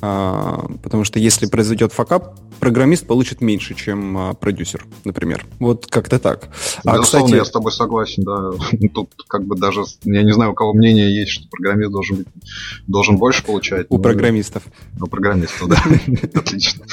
[0.03, 5.46] а, потому что если произойдет факап, программист получит меньше, чем а, продюсер, например.
[5.59, 6.51] Вот как-то так.
[6.85, 7.38] А, Безусловно, кстати...
[7.38, 8.51] я с тобой согласен, да.
[8.94, 12.27] Тут как бы даже, я не знаю, у кого мнение есть, что программист должен быть,
[12.87, 13.87] должен больше получать.
[13.88, 14.03] У но...
[14.03, 14.64] программистов.
[15.01, 15.83] У программистов, да.
[16.35, 16.85] Отлично.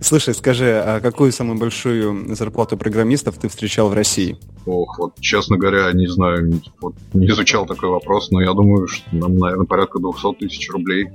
[0.00, 4.36] Слушай, скажи, а какую самую большую зарплату программистов ты встречал в России?
[4.66, 6.60] Ох, вот честно говоря, не знаю,
[6.92, 11.08] вот не изучал такой вопрос, но я думаю, что нам, наверное, порядка 200 тысяч рублей.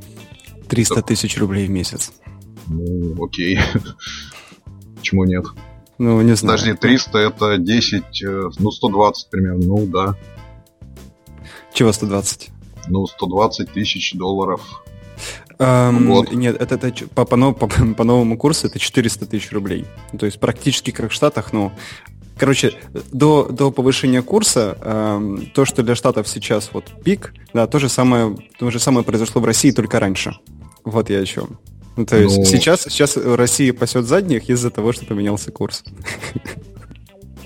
[0.68, 2.14] 300 тысяч рублей в месяц.
[2.68, 3.60] Ну, окей.
[4.96, 5.46] Почему нет?
[5.98, 6.58] Ну, не знаю.
[6.58, 10.16] Подожди, 300 это 10, э, ну, 120 примерно, ну, да.
[11.74, 12.50] Чего 120?
[12.88, 14.84] Ну, 120 тысяч долларов
[15.58, 16.32] Эм, вот.
[16.32, 19.86] Нет, это, это по, по, по, по новому курсу это 400 тысяч рублей.
[20.18, 21.72] То есть практически как в Штатах, но
[22.38, 22.74] Короче,
[23.12, 27.88] до, до повышения курса эм, то, что для Штатов сейчас вот пик, да, то же
[27.88, 30.36] самое, то же самое произошло в России только раньше.
[30.84, 31.60] Вот я о чем.
[31.96, 32.46] Ну, то есть ну...
[32.46, 35.84] сейчас, сейчас Россия пасет задних из-за того, что поменялся курс.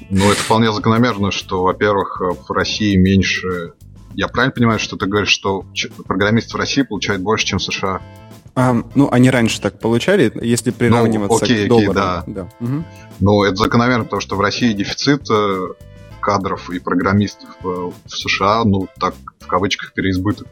[0.10, 3.74] Ну, это вполне закономерно, что, во-первых, в России меньше...
[4.16, 5.66] Я правильно понимаю, что ты говоришь, что
[6.08, 8.02] программисты в России получают больше, чем в США?
[8.56, 11.94] А, ну, они раньше так получали, если приравниваться ну, окей, к доллару.
[11.94, 12.24] да.
[12.28, 12.50] да.
[12.60, 12.84] Угу.
[13.20, 15.68] Ну, это закономерно, потому что в России дефицит э,
[16.20, 20.48] кадров и программистов э, в США, ну, так, в кавычках, переизбыток.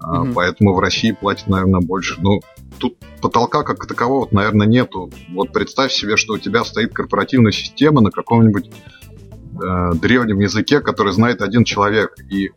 [0.00, 0.32] Mm-hmm.
[0.34, 2.16] Поэтому в России платят, наверное, больше.
[2.20, 2.40] Ну,
[2.78, 5.10] тут потолка как такового, наверное, нету.
[5.28, 11.12] Вот представь себе, что у тебя стоит корпоративная система на каком-нибудь э, древнем языке, который
[11.12, 12.14] знает один человек.
[12.30, 12.50] И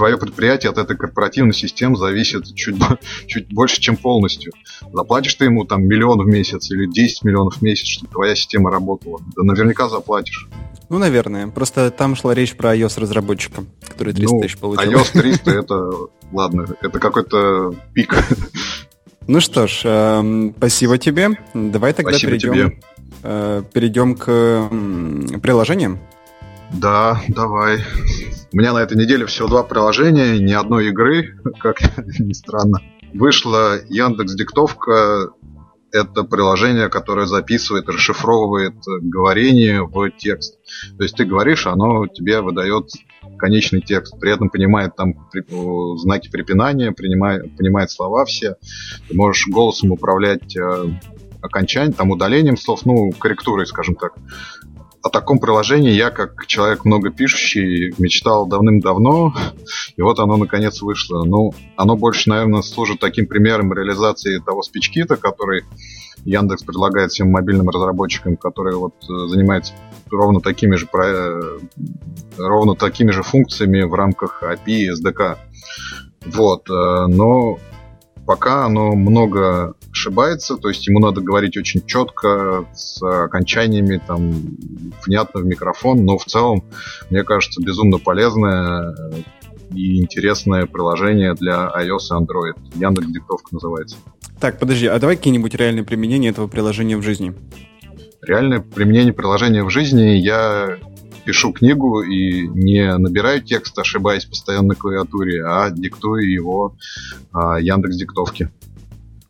[0.00, 2.76] твое предприятие от этой корпоративной системы зависит чуть,
[3.26, 4.50] чуть больше, чем полностью.
[4.94, 8.70] Заплатишь ты ему там миллион в месяц или 10 миллионов в месяц, чтобы твоя система
[8.70, 9.20] работала.
[9.36, 10.48] Да наверняка заплатишь.
[10.88, 11.48] Ну, наверное.
[11.48, 14.90] Просто там шла речь про iOS-разработчика, который 300 ну, тысяч получил.
[14.90, 15.90] iOS 300 это,
[16.32, 18.14] ладно, это какой-то пик.
[19.26, 21.28] Ну что ж, э, спасибо тебе.
[21.52, 22.80] Давай тогда спасибо перейдем, тебе.
[23.22, 26.00] Э, перейдем к э, приложениям.
[26.72, 27.84] Да, давай.
[28.52, 31.80] У меня на этой неделе всего два приложения, ни одной игры, как
[32.18, 32.80] ни странно.
[33.12, 35.30] Вышла Яндекс Диктовка.
[35.92, 40.56] Это приложение, которое записывает, расшифровывает говорение в текст.
[40.96, 42.90] То есть ты говоришь, оно тебе выдает
[43.36, 45.14] конечный текст, при этом понимает там
[45.96, 48.54] знаки препинания, принимает, понимает слова все.
[49.08, 50.84] Ты можешь голосом управлять э,
[51.42, 54.12] окончанием, там удалением слов, ну, корректурой, скажем так
[55.02, 59.34] о таком приложении я, как человек много пишущий, мечтал давным-давно,
[59.96, 61.24] и вот оно наконец вышло.
[61.24, 65.64] Ну, оно больше, наверное, служит таким примером реализации того спичкита, который
[66.24, 69.72] Яндекс предлагает всем мобильным разработчикам, которые вот э, занимаются
[70.10, 71.58] ровно такими же э,
[72.36, 75.38] ровно такими же функциями в рамках API и SDK.
[76.26, 77.58] Вот, э, но
[78.30, 84.30] пока оно много ошибается, то есть ему надо говорить очень четко, с окончаниями, там,
[85.04, 86.62] внятно в микрофон, но в целом,
[87.10, 88.94] мне кажется, безумно полезное
[89.74, 92.54] и интересное приложение для iOS и Android.
[92.76, 93.96] Яндекс Диктовка называется.
[94.38, 97.34] Так, подожди, а давай какие-нибудь реальные применения этого приложения в жизни?
[98.22, 100.78] Реальное применение приложения в жизни я
[101.24, 106.74] пишу книгу и не набираю текст, ошибаясь постоянно на клавиатуре, а диктую его
[107.32, 108.50] а, Яндекс диктовки.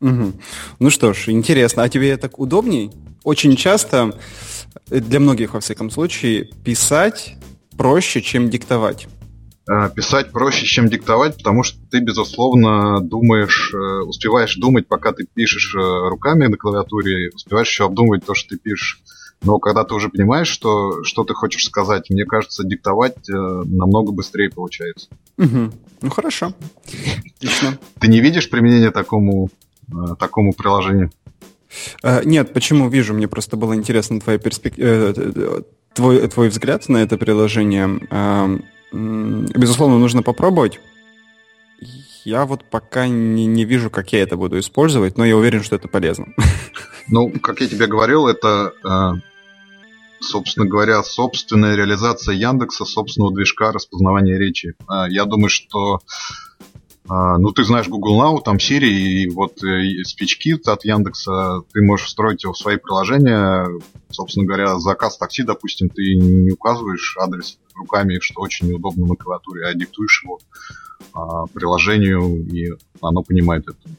[0.00, 0.32] Угу.
[0.78, 1.82] Ну что ж, интересно.
[1.82, 2.90] А тебе так удобней?
[3.22, 4.18] Очень часто,
[4.88, 7.36] для многих во всяком случае, писать
[7.76, 9.08] проще, чем диктовать.
[9.68, 15.26] А, писать проще, чем диктовать, потому что ты, безусловно, думаешь, э, успеваешь думать, пока ты
[15.32, 19.00] пишешь э, руками на клавиатуре, успеваешь еще обдумывать то, что ты пишешь.
[19.42, 24.12] Но когда ты уже понимаешь, что, что ты хочешь сказать, мне кажется, диктовать э, намного
[24.12, 25.08] быстрее получается.
[25.38, 25.72] Угу.
[26.02, 26.52] Ну хорошо.
[27.36, 27.78] Отлично.
[27.98, 29.48] Ты не видишь применения такому,
[29.88, 31.10] э, такому приложению?
[32.02, 33.14] Э, нет, почему вижу?
[33.14, 34.74] Мне просто было интересно твоя перспек...
[34.76, 35.62] э,
[35.94, 38.00] твой, твой взгляд на это приложение.
[38.10, 38.58] Э,
[38.92, 40.80] безусловно, нужно попробовать.
[42.24, 45.76] Я вот пока не, не вижу, как я это буду использовать, но я уверен, что
[45.76, 46.26] это полезно.
[47.08, 49.29] Ну, как я тебе говорил, это э,
[50.20, 54.74] собственно говоря, собственная реализация Яндекса, собственного движка распознавания речи.
[54.86, 56.00] А, я думаю, что
[57.08, 61.82] а, ну, ты знаешь Google Now, там Siri, и вот э, SpeechKit от Яндекса, ты
[61.82, 63.66] можешь встроить его в свои приложения.
[64.10, 69.66] Собственно говоря, заказ такси, допустим, ты не указываешь адрес руками, что очень неудобно на клавиатуре,
[69.66, 70.38] а диктуешь его
[71.12, 72.68] а, приложению, и
[73.00, 73.90] оно понимает это.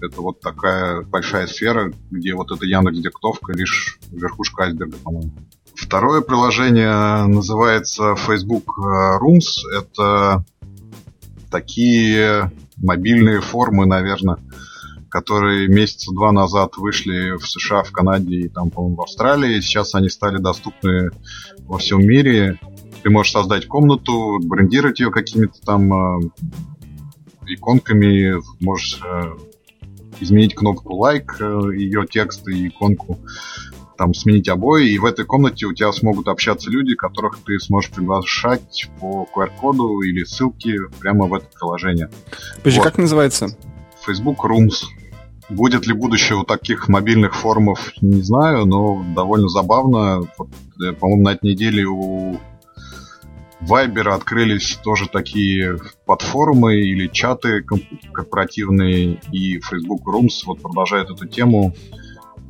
[0.00, 5.32] Это вот такая большая сфера, где вот эта Яндекс диктовка лишь верхушка айсберга, по-моему
[5.82, 9.60] Второе приложение называется Facebook Rooms.
[9.76, 10.44] Это
[11.50, 14.38] такие мобильные формы, наверное,
[15.10, 19.60] которые месяца два назад вышли в США, в Канаде и там, по-моему, в Австралии.
[19.60, 21.10] Сейчас они стали доступны
[21.66, 22.58] во всем мире.
[23.02, 26.30] Ты можешь создать комнату, брендировать ее какими-то там э,
[27.48, 29.34] иконками, можешь э,
[30.20, 33.18] изменить кнопку лайк, э, ее текст и иконку,
[34.02, 37.92] там сменить обои, и в этой комнате у тебя смогут общаться люди, которых ты сможешь
[37.92, 42.10] приглашать по QR-коду или ссылке прямо в это приложение.
[42.56, 42.84] Подожди, вот.
[42.84, 43.56] как называется?
[44.04, 44.86] Facebook Rooms.
[45.48, 50.22] Будет ли будущее у таких мобильных форумов, не знаю, но довольно забавно.
[50.84, 52.40] Э, по-моему, на этой неделе у
[53.60, 57.64] Viber открылись тоже такие подфорумы или чаты
[58.12, 61.72] корпоративные, и Facebook Rooms вот продолжает эту тему.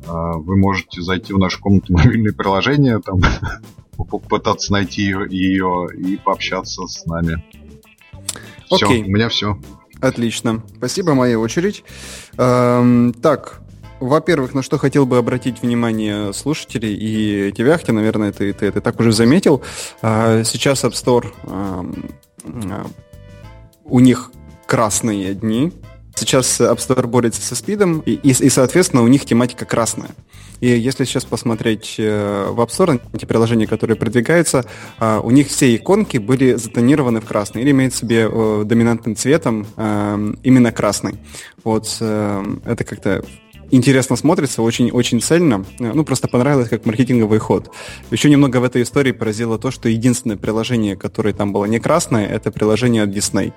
[0.07, 3.21] А, вы можете зайти в нашу комнату мобильные приложения, там
[3.97, 7.43] попытаться найти ее и пообщаться с нами.
[8.69, 9.57] Все, у меня все.
[10.01, 10.61] Отлично.
[10.77, 11.83] Спасибо, моя очередь.
[12.37, 13.61] Эм, так,
[13.99, 18.81] во-первых, на что хотел бы обратить внимание слушателей и тебя, Ахти, наверное, ты, ты это
[18.81, 19.61] так уже заметил.
[20.01, 21.85] А, сейчас App Store, а,
[23.85, 24.31] у них
[24.65, 25.71] красные дни.
[26.15, 30.11] Сейчас App Store борется со спидом, и, и, и, соответственно, у них тематика красная.
[30.59, 34.65] И если сейчас посмотреть э, в App Store, эти приложения, которые продвигаются,
[34.99, 39.67] а, у них все иконки были затонированы в красный, или имеют себе э, доминантным цветом
[39.75, 41.15] э, именно красный.
[41.63, 43.23] Вот это как-то
[43.71, 45.65] интересно смотрится, очень, очень цельно.
[45.79, 47.71] Ну, просто понравилось как маркетинговый ход.
[48.11, 52.27] Еще немного в этой истории поразило то, что единственное приложение, которое там было не красное,
[52.27, 53.53] это приложение от Disney.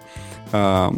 [0.59, 0.91] А,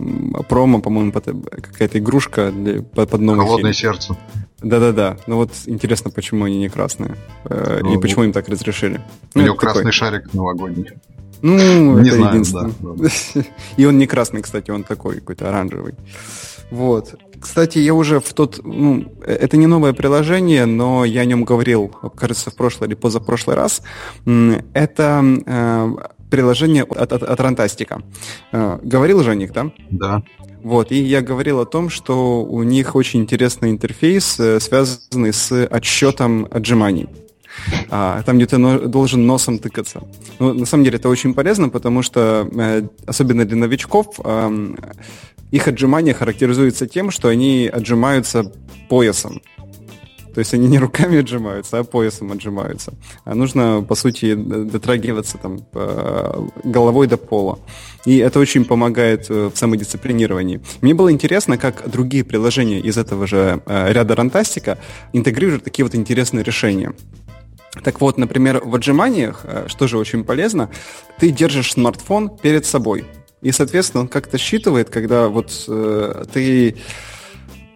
[0.49, 3.95] промо, по-моему, какая-то игрушка для, под, новый Холодное фильм.
[3.95, 4.17] сердце.
[4.63, 5.17] Да-да-да.
[5.27, 7.17] Ну вот интересно, почему они не красные.
[7.45, 9.01] Э, ну, и почему им так разрешили.
[9.35, 9.93] У ну, него красный такой.
[9.93, 10.93] шарик новогодний.
[11.43, 12.73] Ну, не это знаю, единственное.
[12.81, 13.43] Да, да.
[13.77, 15.95] И он не красный, кстати, он такой какой-то оранжевый.
[16.71, 17.15] Вот.
[17.41, 18.61] Кстати, я уже в тот...
[18.65, 23.57] Ну, это не новое приложение, но я о нем говорил, кажется, в прошлый или позапрошлый
[23.57, 23.83] раз.
[24.75, 25.97] Это э,
[26.31, 28.03] приложение от, от, от Рантастика.
[28.53, 29.71] Э, говорил же о них, да?
[29.91, 30.23] Да.
[30.63, 35.67] Вот, и я говорил о том, что у них очень интересный интерфейс, э, связанный с
[35.67, 37.09] отсчетом отжиманий
[37.91, 40.03] а, там, где ты но, должен носом тыкаться.
[40.39, 44.75] Ну, на самом деле это очень полезно, потому что, э, особенно для новичков, э,
[45.51, 48.53] их отжимания характеризуются тем, что они отжимаются
[48.89, 49.41] поясом.
[50.39, 52.93] То есть они не руками отжимаются, а поясом отжимаются.
[53.25, 55.59] А нужно, по сути, дотрагиваться там
[56.63, 57.59] головой до пола.
[58.05, 60.61] И это очень помогает э, в самодисциплинировании.
[60.81, 64.79] Мне было интересно, как другие приложения из этого же э, ряда Рантастика
[65.13, 66.93] интегрируют такие вот интересные решения.
[67.83, 70.71] Так вот, например, в отжиманиях, э, что же очень полезно,
[71.19, 73.07] ты держишь смартфон перед собой.
[73.43, 76.77] И, соответственно, он как-то считывает, когда вот э, ты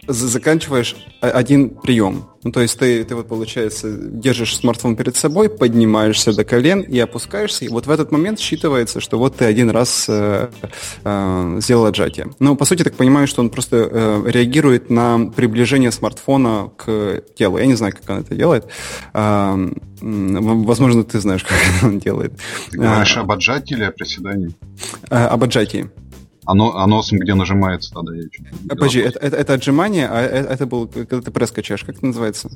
[0.07, 2.25] заканчиваешь один прием.
[2.45, 6.99] Ну, то есть ты, ты вот, получается, держишь смартфон перед собой, поднимаешься до колен и
[6.99, 10.51] опускаешься, и вот в этот момент считывается, что вот ты один раз э,
[11.05, 12.31] э, сделал отжатие.
[12.41, 17.59] Ну, по сути, так понимаю, что он просто э, реагирует на приближение смартфона к телу.
[17.59, 18.67] Я не знаю, как он это делает.
[19.15, 22.33] Э, возможно, ты знаешь, как он делает.
[22.71, 24.51] Ты говоришь а, об отжатии или о приседании?
[25.11, 25.91] Э, об отжатии.
[26.45, 28.15] Оно, а носом где нажимается тогда?
[28.15, 28.25] Я
[28.69, 31.97] а, подожди, это, это, это отжимание, а это, это был, когда ты пресс качаешь, как
[31.97, 32.51] это называется?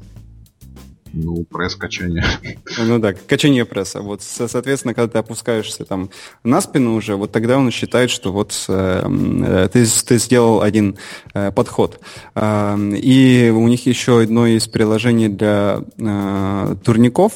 [1.12, 2.24] Ну, пресс-качание.
[2.78, 4.02] Ну да, качание пресса.
[4.02, 6.10] Вот, соответственно, когда ты опускаешься там
[6.44, 10.98] на спину уже, вот тогда он считает, что вот э, ты, ты сделал один
[11.32, 12.00] э, подход.
[12.34, 17.32] Э, и у них еще одно из приложений для э, турников.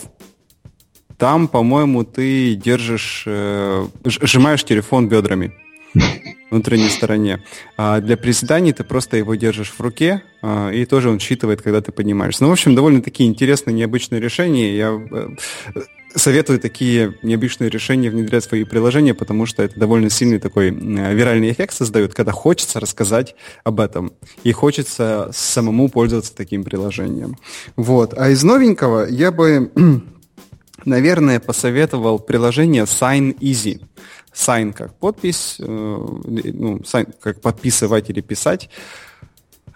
[1.16, 5.54] Там, по-моему, ты держишь, э, сжимаешь телефон бедрами
[6.50, 7.42] внутренней стороне.
[7.76, 11.80] А для приседаний ты просто его держишь в руке, а, и тоже он считывает, когда
[11.80, 12.42] ты поднимаешься.
[12.42, 14.76] Ну, в общем, довольно такие интересные, необычные решения.
[14.76, 15.28] Я э,
[16.14, 21.50] советую такие необычные решения внедрять в свои приложения, потому что это довольно сильный такой виральный
[21.52, 23.34] эффект создает, когда хочется рассказать
[23.64, 24.12] об этом.
[24.42, 27.36] И хочется самому пользоваться таким приложением.
[27.76, 28.14] Вот.
[28.16, 29.70] А из новенького я бы,
[30.84, 33.80] наверное, посоветовал приложение Sign Easy
[34.34, 38.70] sign как подпись, э, ну, sign как подписывать или писать.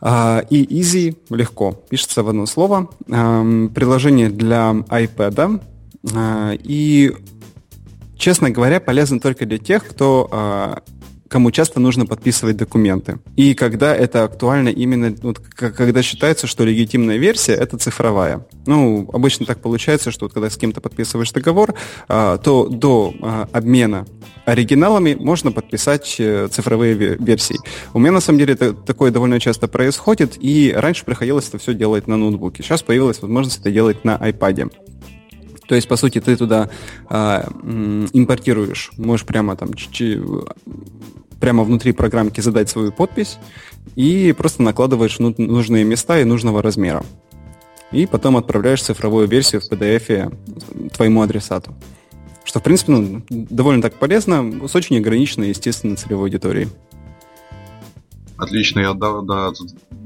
[0.00, 2.90] А, и easy легко, пишется в одно слово.
[3.06, 5.62] Приложение для iPad.
[6.14, 7.12] А, и,
[8.18, 10.82] честно говоря, полезно только для тех, кто а,
[11.28, 13.18] кому часто нужно подписывать документы.
[13.36, 18.46] И когда это актуально именно, вот, когда считается, что легитимная версия— это цифровая.
[18.66, 21.74] Ну, обычно так получается, что вот когда с кем-то подписываешь договор,
[22.08, 24.06] а, то до а, обмена
[24.44, 27.58] оригиналами можно подписать э, цифровые версии.
[27.92, 31.74] У меня, на самом деле, это, такое довольно часто происходит, и раньше приходилось это все
[31.74, 32.62] делать на ноутбуке.
[32.62, 34.70] Сейчас появилась возможность это делать на iPad.
[35.66, 36.68] То есть, по сути, ты туда
[37.08, 37.48] а,
[38.12, 39.72] импортируешь, можешь прямо там
[41.44, 43.36] прямо внутри программки задать свою подпись
[43.96, 47.04] и просто накладываешь нужные места и нужного размера.
[47.92, 50.34] И потом отправляешь цифровую версию в PDF
[50.96, 51.74] твоему адресату.
[52.44, 56.68] Что, в принципе, ну, довольно так полезно, с очень ограниченной, естественно, целевой аудиторией.
[58.38, 59.52] Отлично, я да, да,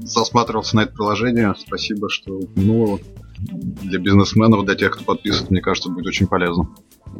[0.01, 1.55] засматривался на это приложение.
[1.57, 2.99] Спасибо, что упомянул
[3.37, 6.67] для бизнесменов, для тех, кто подписывает, мне кажется, будет очень полезно.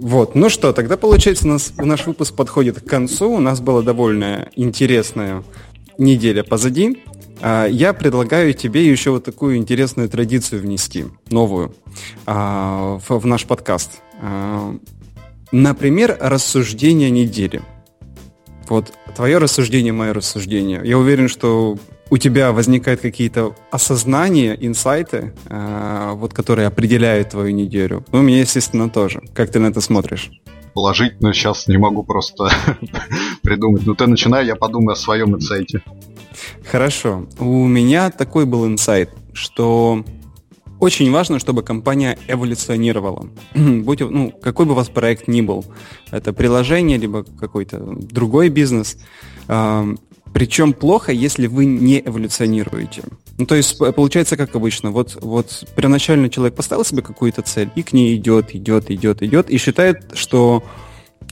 [0.02, 3.34] Вот, ну что, тогда получается, у нас, наш выпуск подходит к концу.
[3.34, 5.44] У нас была довольно интересная
[5.98, 7.04] неделя позади.
[7.42, 11.76] А, я предлагаю тебе еще вот такую интересную традицию внести, новую,
[12.26, 14.02] а, в наш подкаст.
[14.22, 14.74] А,
[15.52, 17.62] например, рассуждение недели.
[18.70, 20.80] Вот твое рассуждение, мое рассуждение.
[20.82, 21.78] Я уверен, что
[22.10, 28.04] у тебя возникают какие-то осознания, инсайты, э, вот, которые определяют твою неделю.
[28.12, 29.22] Ну, у меня, естественно, тоже.
[29.34, 30.32] Как ты на это смотришь?
[30.74, 32.50] Положительно сейчас не могу просто
[33.44, 33.86] придумать.
[33.86, 35.82] Ну, ты начинай, я подумаю о своем инсайте.
[36.66, 37.28] Хорошо.
[37.40, 40.04] У меня такой был инсайт, что
[40.80, 43.30] очень важно, чтобы компания эволюционировала.
[43.56, 45.66] Будь, ну, какой бы у вас проект ни был,
[46.12, 48.98] это приложение, либо какой-то другой бизнес,
[50.34, 53.04] причем плохо, если вы не эволюционируете.
[53.38, 54.92] Ну, то есть получается как обычно.
[54.92, 59.50] Вот, вот первоначально человек поставил себе какую-то цель и к ней идет, идет, идет, идет,
[59.50, 60.64] и считает, что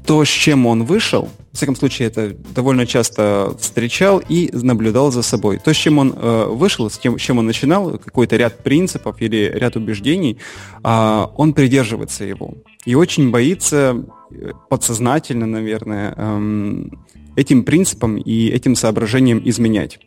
[0.05, 5.23] то, с чем он вышел, в всяком случае, это довольно часто встречал и наблюдал за
[5.23, 5.57] собой.
[5.57, 9.19] То, с чем он э, вышел, с, тем, с чем он начинал, какой-то ряд принципов
[9.21, 10.37] или ряд убеждений,
[10.83, 12.53] э, он придерживается его.
[12.85, 14.03] И очень боится э,
[14.69, 17.05] подсознательно, наверное, эм,
[17.35, 19.99] этим принципам и этим соображениям изменять.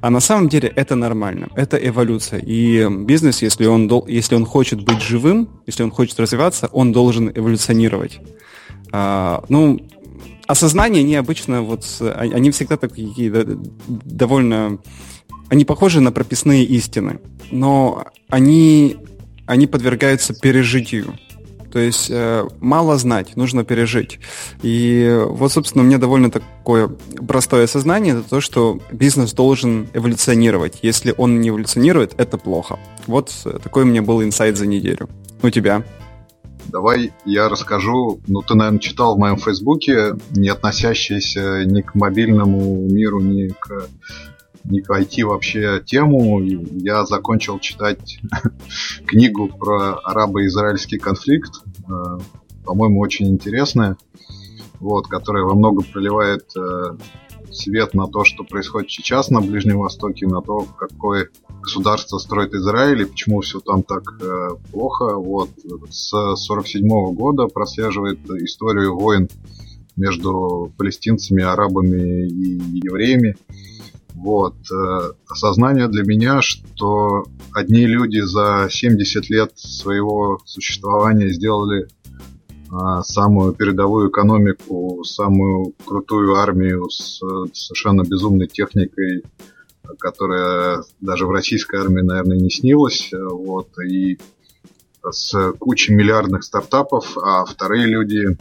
[0.00, 2.40] А на самом деле это нормально, это эволюция.
[2.40, 7.30] И бизнес, если он, если он хочет быть живым, если он хочет развиваться, он должен
[7.34, 8.20] эволюционировать.
[8.92, 9.80] А, ну,
[10.46, 13.46] осознание необычно, вот а, они всегда такие
[13.86, 14.78] довольно...
[15.48, 17.20] Они похожи на прописные истины,
[17.50, 18.96] но они,
[19.46, 21.18] они подвергаются пережитию.
[21.72, 24.20] То есть э, мало знать, нужно пережить.
[24.62, 26.88] И вот, собственно, у меня довольно такое
[27.26, 30.78] простое сознание, это то, что бизнес должен эволюционировать.
[30.82, 32.78] Если он не эволюционирует, это плохо.
[33.06, 35.08] Вот такой у меня был инсайт за неделю.
[35.42, 35.82] У тебя?
[36.66, 42.86] Давай я расскажу, ну ты, наверное, читал в моем фейсбуке, не относящиеся ни к мобильному
[42.88, 43.88] миру, ни к
[44.64, 46.40] не IT вообще тему.
[46.42, 48.20] Я закончил читать
[49.06, 51.52] книгу про арабо-израильский конфликт.
[51.88, 52.18] Э,
[52.64, 53.96] по-моему, очень интересная.
[54.80, 56.96] Вот, которая во многом проливает э,
[57.52, 61.28] свет на то, что происходит сейчас на Ближнем Востоке, на то, какое
[61.60, 65.16] государство строит Израиль и почему все там так э, плохо.
[65.16, 65.50] Вот
[65.90, 69.28] с 47 года прослеживает историю войн
[69.96, 73.36] между палестинцами, арабами и евреями.
[74.14, 74.54] Вот.
[74.70, 81.88] Э, осознание для меня, что одни люди за 70 лет своего существования сделали
[82.74, 87.20] а, самую передовую экономику, самую крутую армию с
[87.52, 89.24] совершенно безумной техникой,
[89.98, 93.10] которая даже в российской армии, наверное, не снилась.
[93.12, 93.68] Вот.
[93.86, 94.18] И
[95.10, 98.38] с кучей миллиардных стартапов, а вторые люди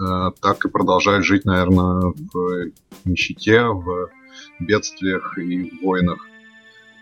[0.00, 2.70] э, так и продолжают жить, наверное, в
[3.04, 4.08] нищете, в
[4.60, 6.18] бедствиях и войнах.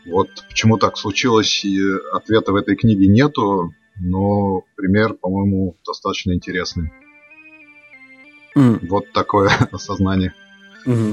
[0.07, 1.79] Вот почему так случилось, и
[2.13, 6.93] ответа в этой книге нету, но пример, по-моему, достаточно интересный.
[8.57, 8.87] Mm.
[8.89, 10.35] Вот такое осознание.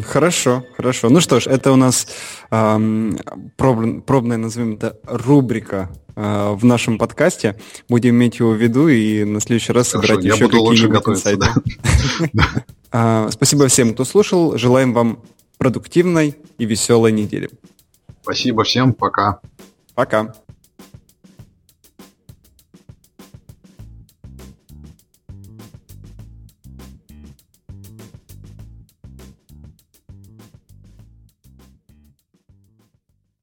[0.07, 1.09] Хорошо, хорошо.
[1.09, 2.07] Ну что ж, это у нас
[2.49, 3.19] эм,
[3.55, 7.55] проб, пробная, назовем это, рубрика э, в нашем подкасте.
[7.87, 11.47] Будем иметь его в виду и на следующий раз хорошо, собирать еще какие-нибудь инсайты.
[12.91, 14.57] А, спасибо всем, кто слушал.
[14.57, 15.19] Желаем вам
[15.59, 17.51] продуктивной и веселой недели.
[18.23, 19.41] Спасибо всем, пока.
[19.93, 20.33] Пока.